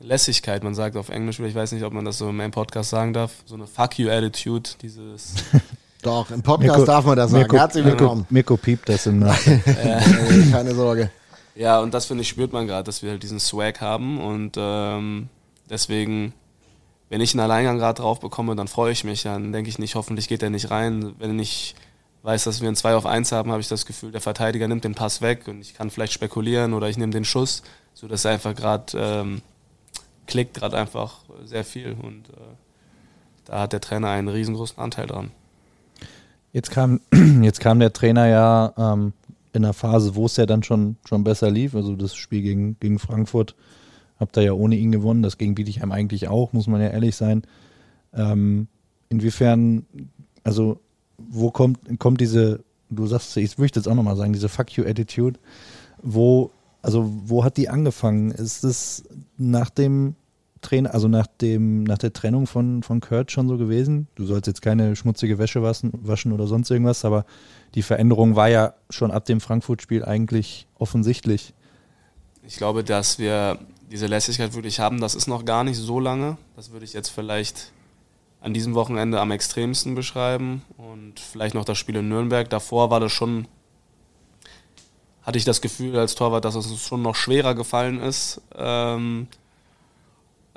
[0.00, 0.62] Lässigkeit.
[0.62, 3.32] Man sagt auf Englisch, ich weiß nicht, ob man das so im Podcast sagen darf,
[3.46, 5.34] so eine Fuck you Attitude, dieses.
[6.02, 7.42] Doch, im Podcast Mirko, darf man das sagen.
[7.42, 8.26] Mirko, Herzlich willkommen.
[8.28, 9.62] Mirko, Mirko piept das im Nachhinein.
[10.52, 11.10] Keine Sorge.
[11.56, 14.56] Ja, und das finde ich, spürt man gerade, dass wir halt diesen Swag haben und
[14.56, 15.28] ähm,
[15.70, 16.34] deswegen,
[17.08, 19.22] wenn ich einen Alleingang gerade drauf bekomme, dann freue ich mich.
[19.22, 21.14] Dann denke ich nicht, hoffentlich geht er nicht rein.
[21.18, 21.74] Wenn ich
[22.28, 24.84] weiß, dass wir ein 2 auf 1 haben, habe ich das Gefühl, der Verteidiger nimmt
[24.84, 27.62] den Pass weg und ich kann vielleicht spekulieren oder ich nehme den Schuss,
[27.94, 29.40] sodass er einfach gerade ähm,
[30.26, 32.32] klickt, gerade einfach sehr viel und äh,
[33.46, 35.30] da hat der Trainer einen riesengroßen Anteil dran.
[36.52, 37.00] Jetzt kam,
[37.42, 39.14] jetzt kam der Trainer ja ähm,
[39.54, 41.74] in einer Phase, wo es ja dann schon, schon besser lief.
[41.74, 43.54] Also das Spiel gegen, gegen Frankfurt
[44.20, 45.22] habt ihr ja ohne ihn gewonnen.
[45.22, 47.42] Das gegen Bietigheim eigentlich auch, muss man ja ehrlich sein.
[48.12, 48.68] Ähm,
[49.08, 49.86] inwiefern,
[50.44, 50.78] also
[51.18, 54.84] wo kommt, kommt diese, du sagst, ich möchte jetzt auch nochmal sagen, diese Fuck you
[54.84, 55.38] Attitude,
[56.02, 56.50] wo,
[56.82, 58.30] also wo hat die angefangen?
[58.30, 59.04] Ist es
[59.36, 60.14] nach dem
[60.60, 64.08] Trainer, also nach dem, nach der Trennung von, von Kurt schon so gewesen?
[64.14, 67.24] Du sollst jetzt keine schmutzige Wäsche waschen, waschen oder sonst irgendwas, aber
[67.74, 71.54] die Veränderung war ja schon ab dem Frankfurt-Spiel eigentlich offensichtlich.
[72.46, 73.58] Ich glaube, dass wir
[73.90, 76.38] diese Lässigkeit wirklich haben, das ist noch gar nicht so lange.
[76.56, 77.72] Das würde ich jetzt vielleicht
[78.48, 82.48] an diesem Wochenende am extremsten beschreiben und vielleicht noch das Spiel in Nürnberg.
[82.48, 83.46] Davor war das schon,
[85.22, 89.28] hatte ich das Gefühl als Torwart, dass es schon noch schwerer gefallen ist, ähm,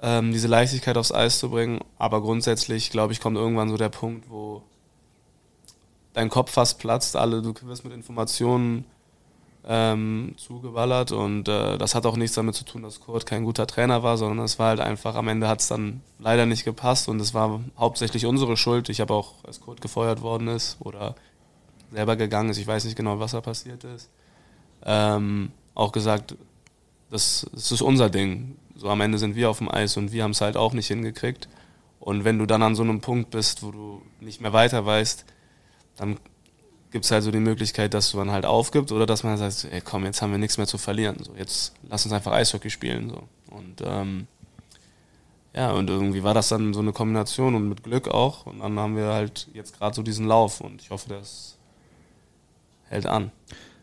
[0.01, 1.81] ähm, diese Leichtigkeit aufs Eis zu bringen.
[1.97, 4.63] Aber grundsätzlich, glaube ich, kommt irgendwann so der Punkt, wo
[6.13, 8.85] dein Kopf fast platzt, alle, du wirst mit Informationen
[9.68, 13.68] ähm, zugeballert und äh, das hat auch nichts damit zu tun, dass Kurt kein guter
[13.68, 17.07] Trainer war, sondern es war halt einfach, am Ende hat es dann leider nicht gepasst
[17.09, 18.89] und es war hauptsächlich unsere Schuld.
[18.89, 21.16] Ich habe auch, als Kurt gefeuert worden ist oder
[21.91, 24.09] selber gegangen ist, ich weiß nicht genau, was da passiert ist,
[24.84, 26.36] ähm, auch gesagt,
[27.12, 28.55] das, das ist unser Ding.
[28.76, 30.88] So am Ende sind wir auf dem Eis und wir haben es halt auch nicht
[30.88, 31.47] hingekriegt.
[31.99, 35.26] Und wenn du dann an so einem Punkt bist, wo du nicht mehr weiter weißt,
[35.97, 36.18] dann
[36.91, 39.81] gibt es halt so die Möglichkeit, dass man halt aufgibt oder dass man sagt, ey
[39.81, 41.17] komm, jetzt haben wir nichts mehr zu verlieren.
[41.23, 43.09] So, jetzt lass uns einfach Eishockey spielen.
[43.09, 43.23] So.
[43.55, 44.27] Und ähm,
[45.53, 48.45] ja, und irgendwie war das dann so eine Kombination und mit Glück auch.
[48.45, 51.57] Und dann haben wir halt jetzt gerade so diesen Lauf und ich hoffe, das
[52.87, 53.31] hält an.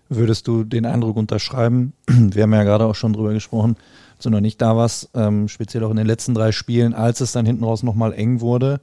[0.09, 1.93] Würdest du den Eindruck unterschreiben?
[2.07, 3.77] Wir haben ja gerade auch schon drüber gesprochen,
[4.15, 7.21] als du noch nicht da warst, ähm, speziell auch in den letzten drei Spielen, als
[7.21, 8.81] es dann hinten raus nochmal eng wurde,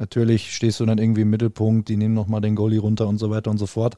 [0.00, 3.30] Natürlich stehst du dann irgendwie im Mittelpunkt, die nehmen nochmal den Goalie runter und so
[3.30, 3.96] weiter und so fort.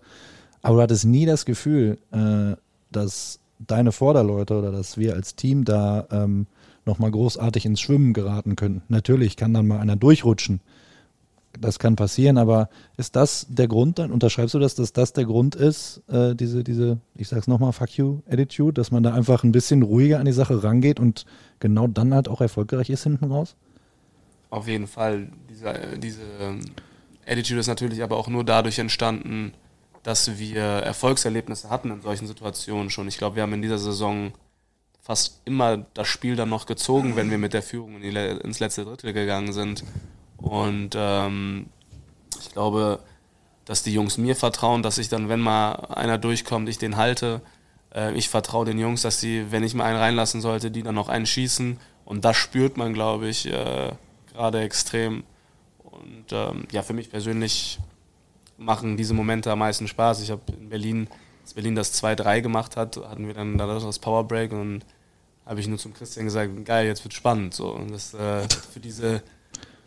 [0.61, 2.57] Aber du hattest nie das Gefühl, äh,
[2.90, 6.48] dass deine Vorderleute oder dass wir als Team da ähm,
[6.84, 8.82] nochmal großartig ins Schwimmen geraten können.
[8.88, 10.61] Natürlich kann dann mal einer durchrutschen.
[11.61, 15.26] Das kann passieren, aber ist das der Grund, dann unterschreibst du das, dass das der
[15.26, 19.44] Grund ist, äh, diese, diese, ich sag's nochmal, Fuck you Attitude, dass man da einfach
[19.44, 21.26] ein bisschen ruhiger an die Sache rangeht und
[21.61, 23.55] genau dann halt auch erfolgreich ist hinten raus?
[24.53, 25.30] Auf jeden Fall.
[25.48, 26.61] Diese, diese ähm,
[27.26, 29.55] Attitude ist natürlich aber auch nur dadurch entstanden,
[30.03, 33.09] dass wir Erfolgserlebnisse hatten in solchen Situationen schon.
[33.09, 34.32] Ich glaube, wir haben in dieser Saison
[35.00, 38.61] fast immer das Spiel dann noch gezogen, wenn wir mit der Führung in die, ins
[38.61, 39.84] letzte Drittel gegangen sind.
[40.36, 41.70] Und ähm,
[42.38, 42.98] ich glaube,
[43.64, 47.40] dass die Jungs mir vertrauen, dass ich dann, wenn mal einer durchkommt, ich den halte.
[47.94, 50.94] Äh, ich vertraue den Jungs, dass sie, wenn ich mal einen reinlassen sollte, die dann
[50.94, 51.78] noch einen schießen.
[52.05, 53.92] Und das spürt man, glaube ich, äh,
[54.33, 55.24] gerade extrem.
[55.83, 57.78] Und ähm, ja, für mich persönlich
[58.57, 60.22] machen diese Momente am meisten Spaß.
[60.22, 61.09] Ich habe in Berlin,
[61.43, 64.85] als Berlin das 2-3 gemacht hat, hatten wir dann das Powerbreak und
[65.45, 67.55] habe ich nur zum Christian gesagt, geil, jetzt wird spannend.
[67.55, 67.72] So.
[67.74, 69.22] Und das äh, für diese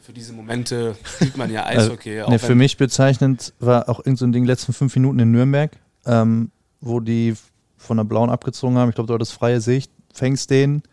[0.06, 2.20] für diese Momente spielt man ja also, Eishockey.
[2.20, 5.72] Also, ne, für mich bezeichnend war auch irgendein so Ding letzten fünf Minuten in Nürnberg,
[6.06, 7.34] ähm, wo die
[7.78, 8.89] von der Blauen abgezogen haben.
[8.89, 10.84] Ich glaube, dort ist freie Sicht, fängst den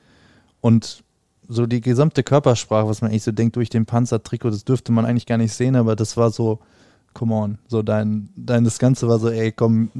[0.62, 1.04] und
[1.48, 5.04] so die gesamte Körpersprache, was man eigentlich so denkt durch den Panzertrikot, das dürfte man
[5.04, 6.60] eigentlich gar nicht sehen, aber das war so,
[7.14, 9.90] come on, so dein, dein das Ganze war so, ey, komm,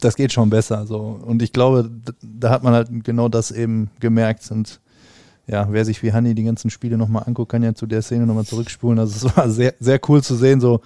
[0.00, 0.86] das geht schon besser.
[0.86, 1.20] So.
[1.24, 1.90] Und ich glaube,
[2.22, 4.50] da hat man halt genau das eben gemerkt.
[4.50, 4.80] Und
[5.46, 8.26] ja, wer sich wie Hanni die ganzen Spiele nochmal anguckt, kann ja zu der Szene
[8.26, 8.98] nochmal zurückspulen.
[8.98, 10.80] Also es war sehr, sehr cool zu sehen, so,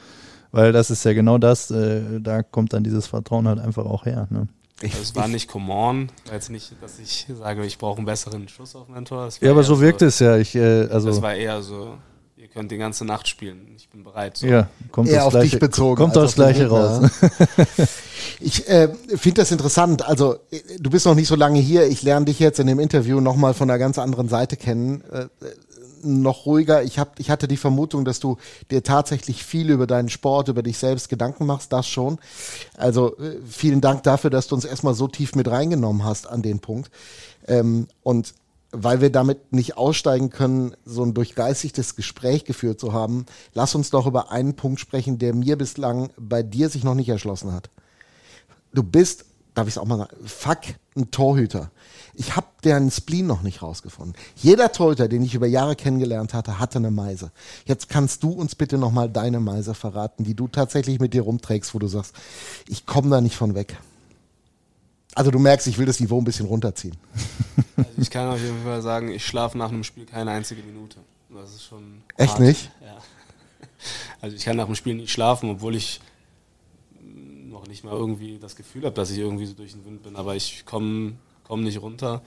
[0.52, 4.04] weil das ist ja genau das, äh, da kommt dann dieses Vertrauen halt einfach auch
[4.07, 4.26] her.
[4.30, 4.48] Ne?
[4.83, 8.07] Ich, also es war nicht come on, jetzt nicht, dass ich sage, ich brauche einen
[8.07, 9.29] besseren Schuss auf meinen Tor.
[9.41, 10.37] Ja, aber so wirkt so, es ja.
[10.37, 11.97] Ich, äh, also das war eher so,
[12.37, 13.74] ihr könnt die ganze Nacht spielen.
[13.77, 14.37] Ich bin bereit.
[14.37, 14.47] So.
[14.47, 17.11] Ja, kommt Eher das auf gleiche, dich bezogen Kommt das gleiche raus.
[18.41, 20.07] Ich äh, finde das interessant.
[20.07, 21.87] Also, äh, du bist noch nicht so lange hier.
[21.87, 25.03] Ich lerne dich jetzt in dem Interview nochmal von einer ganz anderen Seite kennen.
[25.11, 25.27] Äh,
[26.07, 26.82] noch ruhiger.
[26.82, 28.36] Ich, hab, ich hatte die Vermutung, dass du
[28.70, 31.72] dir tatsächlich viel über deinen Sport, über dich selbst Gedanken machst.
[31.72, 32.18] Das schon.
[32.76, 36.42] Also, äh, vielen Dank dafür, dass du uns erstmal so tief mit reingenommen hast an
[36.42, 36.90] den Punkt.
[37.46, 38.34] Ähm, und
[38.72, 43.90] weil wir damit nicht aussteigen können, so ein durchgeistigtes Gespräch geführt zu haben, lass uns
[43.90, 47.70] doch über einen Punkt sprechen, der mir bislang bei dir sich noch nicht erschlossen hat.
[48.74, 49.24] Du bist,
[49.57, 50.59] darf ich es auch mal sagen, fuck,
[50.96, 51.70] ein Torhüter.
[52.14, 54.14] Ich habe deren Spleen noch nicht rausgefunden.
[54.36, 57.30] Jeder Torhüter, den ich über Jahre kennengelernt hatte, hatte eine Meise.
[57.64, 61.74] Jetzt kannst du uns bitte nochmal deine Meise verraten, die du tatsächlich mit dir rumträgst,
[61.74, 62.14] wo du sagst,
[62.68, 63.76] ich komme da nicht von weg.
[65.14, 66.96] Also du merkst, ich will das Niveau ein bisschen runterziehen.
[67.76, 70.96] Also ich kann auf jeden Fall sagen, ich schlafe nach einem Spiel keine einzige Minute.
[71.28, 72.02] Das ist schon.
[72.16, 72.40] Echt hart.
[72.40, 72.70] nicht?
[72.80, 72.96] Ja.
[74.22, 76.00] Also ich kann nach dem Spiel nicht schlafen, obwohl ich
[77.57, 80.16] noch nicht mal irgendwie das Gefühl habe, dass ich irgendwie so durch den Wind bin.
[80.16, 81.14] Aber ich komme
[81.46, 82.22] komm nicht runter.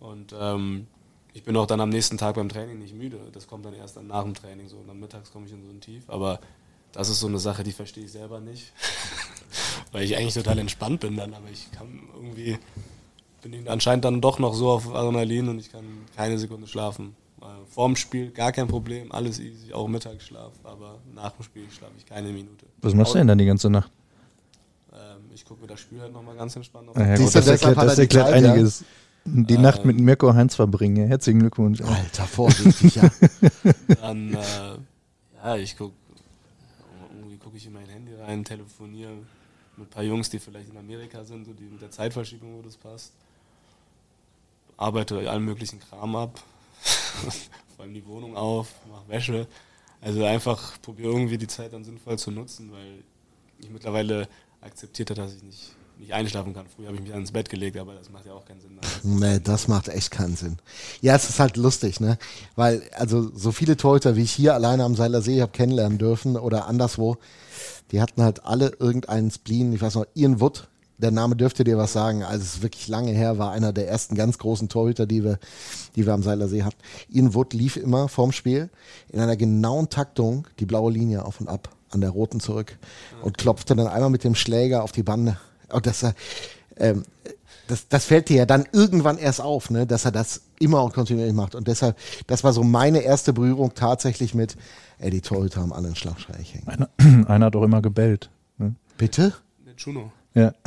[0.00, 0.86] Und ähm,
[1.32, 3.18] ich bin auch dann am nächsten Tag beim Training nicht müde.
[3.32, 4.76] Das kommt dann erst nach dem Training so.
[4.76, 6.04] Und dann mittags komme ich in so ein Tief.
[6.08, 6.40] Aber
[6.92, 8.72] das ist so eine Sache, die verstehe ich selber nicht.
[9.92, 12.58] Weil ich eigentlich total entspannt bin dann, aber ich kann irgendwie,
[13.42, 15.84] bin ich anscheinend dann doch noch so auf Adrenalin und ich kann
[16.16, 17.14] keine Sekunde schlafen.
[17.40, 21.92] Äh, Vorm Spiel gar kein Problem, alles easy, auch Mittagsschlaf, aber nach dem Spiel schlafe
[21.98, 22.66] ich keine Minute.
[22.80, 23.90] Was machst du denn dann die ganze Nacht?
[25.36, 26.96] Ich gucke mir das Spiel halt nochmal ganz entspannt auf.
[26.96, 28.84] Ja, das deshalb erklärt, er das die erklärt einiges.
[29.26, 31.06] Die Ähm, Nacht mit Mirko Heinz verbringen.
[31.08, 31.82] Herzlichen Glückwunsch.
[31.82, 33.10] Alter, vorsichtig, ja.
[34.00, 34.38] Dann, äh,
[35.44, 35.94] ja, ich gucke,
[37.14, 39.12] irgendwie gucke ich in mein Handy rein, telefoniere
[39.76, 42.62] mit ein paar Jungs, die vielleicht in Amerika sind, so die mit der Zeitverschiebung, wo
[42.62, 43.12] das passt.
[44.78, 46.40] Arbeite allen möglichen Kram ab,
[47.76, 49.46] vor allem die Wohnung auf, mache Wäsche.
[50.00, 53.02] Also einfach probiere irgendwie die Zeit dann sinnvoll zu nutzen, weil
[53.58, 54.28] ich mittlerweile
[54.60, 56.66] akzeptiert habe, dass ich nicht, nicht einschlafen kann.
[56.66, 58.78] Früher habe ich mich ins Bett gelegt, aber das macht ja auch keinen Sinn.
[59.02, 60.56] Nee, das macht echt keinen Sinn.
[61.00, 62.18] Ja, es ist halt lustig, ne?
[62.54, 66.36] Weil, also so viele Torhüter, wie ich hier alleine am Seiler See habe kennenlernen dürfen
[66.36, 67.16] oder anderswo,
[67.92, 69.72] die hatten halt alle irgendeinen Spleen.
[69.72, 72.22] Ich weiß noch, Ian Wood, der Name dürfte dir was sagen.
[72.22, 75.38] Also es ist wirklich lange her, war einer der ersten ganz großen Torhüter, die wir,
[75.94, 76.78] die wir am Seiler See hatten.
[77.10, 78.70] Ian Wood lief immer vorm Spiel
[79.08, 82.78] in einer genauen Taktung die blaue Linie auf und ab an der roten zurück
[83.22, 85.38] und klopfte dann einmal mit dem Schläger auf die Bande.
[85.70, 86.12] Und das, äh,
[86.76, 87.04] ähm,
[87.68, 90.94] das, das fällt dir ja dann irgendwann erst auf, ne, dass er das immer und
[90.94, 91.54] kontinuierlich macht.
[91.54, 94.56] Und deshalb, das war so meine erste Berührung tatsächlich mit,
[94.98, 96.68] ey, die Torhüter haben alle einen Schlagschreich hängen.
[96.68, 96.88] Einer,
[97.28, 98.30] einer hat auch immer gebellt.
[98.58, 98.74] Ne?
[98.96, 99.34] Bitte?
[99.76, 100.12] Juno.
[100.34, 100.52] Ja.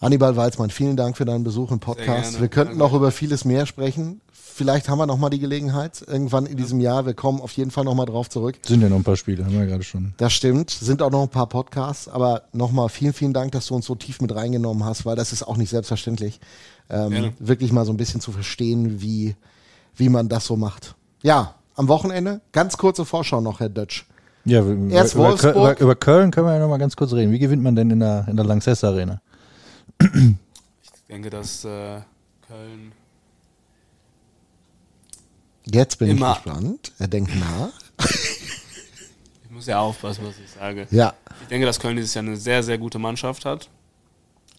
[0.00, 2.40] Hannibal Walzmann, vielen Dank für deinen Besuch im Podcast.
[2.40, 2.84] Wir könnten Danke.
[2.84, 4.20] noch über vieles mehr sprechen.
[4.58, 7.06] Vielleicht haben wir noch mal die Gelegenheit irgendwann in diesem Jahr.
[7.06, 8.56] Wir kommen auf jeden Fall noch mal drauf zurück.
[8.66, 10.14] Sind ja noch ein paar Spiele, haben wir ja gerade schon.
[10.16, 10.70] Das stimmt.
[10.70, 12.08] Sind auch noch ein paar Podcasts.
[12.08, 15.32] Aber nochmal vielen, vielen Dank, dass du uns so tief mit reingenommen hast, weil das
[15.32, 16.40] ist auch nicht selbstverständlich.
[16.90, 17.32] Ähm, Gerne.
[17.38, 19.36] wirklich mal so ein bisschen zu verstehen, wie,
[19.94, 20.96] wie man das so macht.
[21.22, 24.06] Ja, am Wochenende, ganz kurze Vorschau noch, Herr Dötsch.
[24.44, 25.54] Ja, über, Erst über, Wolfsburg.
[25.54, 27.30] über, über Köln können wir ja noch mal ganz kurz reden.
[27.30, 29.20] Wie gewinnt man denn in der, in der Lanxess Arena?
[30.02, 32.00] Ich denke, dass äh,
[32.48, 32.90] Köln
[35.70, 36.32] Jetzt bin Immer.
[36.32, 36.92] ich gespannt.
[36.98, 37.70] Er denkt nach.
[39.44, 40.86] Ich muss ja aufpassen, was ich sage.
[40.92, 41.14] Ja.
[41.42, 43.68] Ich denke, dass Köln dieses Jahr eine sehr, sehr gute Mannschaft hat.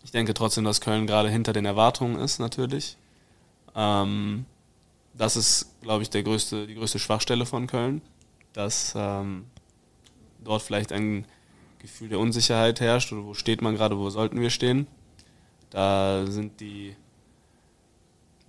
[0.03, 2.97] Ich denke trotzdem, dass Köln gerade hinter den Erwartungen ist, natürlich.
[3.75, 4.45] Ähm,
[5.13, 8.01] das ist, glaube ich, der größte, die größte Schwachstelle von Köln,
[8.51, 9.45] dass ähm,
[10.43, 11.25] dort vielleicht ein
[11.79, 14.87] Gefühl der Unsicherheit herrscht oder wo steht man gerade, wo sollten wir stehen.
[15.69, 16.95] Da sind die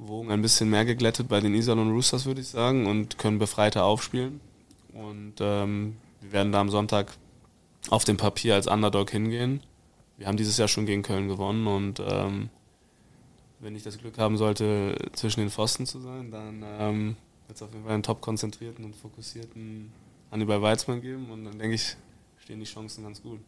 [0.09, 3.85] Wogen ein bisschen mehr geglättet bei den Iserlohn Roosters, würde ich sagen, und können befreiter
[3.85, 4.41] aufspielen.
[4.93, 7.13] Und ähm, wir werden da am Sonntag
[7.89, 9.63] auf dem Papier als Underdog hingehen.
[10.17, 12.51] Wir haben dieses Jahr schon gegen Köln gewonnen und ähm,
[13.61, 17.63] wenn ich das Glück haben sollte, zwischen den Pfosten zu sein, dann ähm, wird es
[17.63, 19.93] auf jeden Fall einen top konzentrierten und fokussierten
[20.31, 21.97] Hannibal Weizmann geben und dann denke ich,
[22.39, 23.41] stehen die Chancen ganz gut.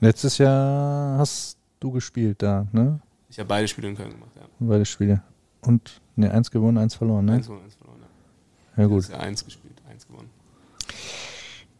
[0.00, 3.00] Letztes Jahr hast du gespielt da, ne?
[3.28, 4.42] Ich habe beide Spiele in Köln gemacht, ja.
[4.58, 5.22] Beide Spiele.
[5.62, 7.34] Und ne, eins gewonnen, eins verloren, ne?
[7.34, 7.98] Eins gewonnen, eins verloren,
[8.76, 8.82] ja.
[8.82, 9.08] Ja gut.
[9.08, 10.30] Jahr eins gespielt, eins gewonnen.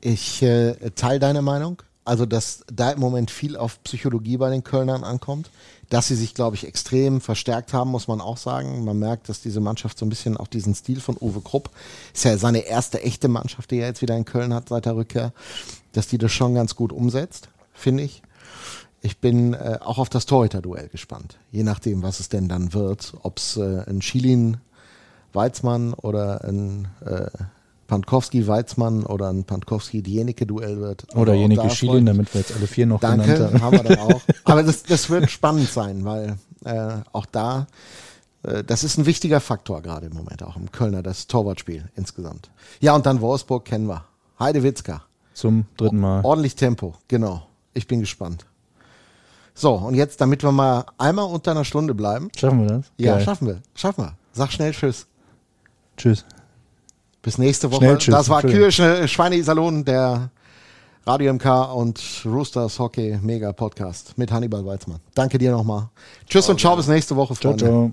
[0.01, 1.83] Ich äh, teile deine Meinung.
[2.05, 5.51] Also, dass da im Moment viel auf Psychologie bei den Kölnern ankommt.
[5.91, 8.85] Dass sie sich, glaube ich, extrem verstärkt haben, muss man auch sagen.
[8.85, 11.71] Man merkt, dass diese Mannschaft so ein bisschen auch diesen Stil von Uwe Krupp,
[12.15, 14.95] ist ja seine erste echte Mannschaft, die er jetzt wieder in Köln hat seit der
[14.97, 15.33] Rückkehr,
[15.93, 18.23] dass die das schon ganz gut umsetzt, finde ich.
[19.03, 21.39] Ich bin äh, auch auf das Torhüter-Duell gespannt.
[21.53, 23.15] Je nachdem, was es denn dann wird.
[23.23, 24.59] Ob es äh, ein Schilin
[25.33, 27.27] Weizmann oder ein äh,
[27.87, 31.05] Pankowski-Weizmann oder ein Pankowski-Dieneke-Duell wird.
[31.15, 33.63] Oder Also auch Jenike freut- damit wir jetzt alle vier noch Danke, genannt haben.
[33.63, 34.21] haben wir dann auch.
[34.45, 37.67] Aber das, das wird spannend sein, weil äh, auch da,
[38.43, 42.51] äh, das ist ein wichtiger Faktor gerade im Moment, auch im Kölner, das Torwartspiel insgesamt.
[42.81, 44.05] Ja, und dann Wolfsburg kennen wir.
[44.39, 45.03] Heidewitzka.
[45.35, 46.25] Zum dritten Mal.
[46.25, 47.47] Ordentlich Tempo, genau.
[47.73, 48.47] Ich bin gespannt.
[49.61, 52.31] So, und jetzt, damit wir mal einmal unter einer Stunde bleiben.
[52.35, 52.87] Schaffen wir das?
[52.97, 53.25] Ja, Geil.
[53.25, 53.61] schaffen wir.
[53.75, 54.15] Schaffen wir.
[54.33, 55.07] Sag schnell Tschüss.
[55.99, 56.25] Tschüss.
[57.21, 57.85] Bis nächste Woche.
[57.85, 58.41] Schnell tschüss, das war.
[58.41, 60.31] Kirche Schweine-Iserlohn, der
[61.05, 65.01] Radio MK und Roosters Hockey Mega Podcast mit Hannibal Weizmann.
[65.15, 65.91] Danke dir nochmal.
[66.27, 67.65] Tschüss und ciao, bis nächste Woche, Ciao, Freunde.
[67.67, 67.93] ciao.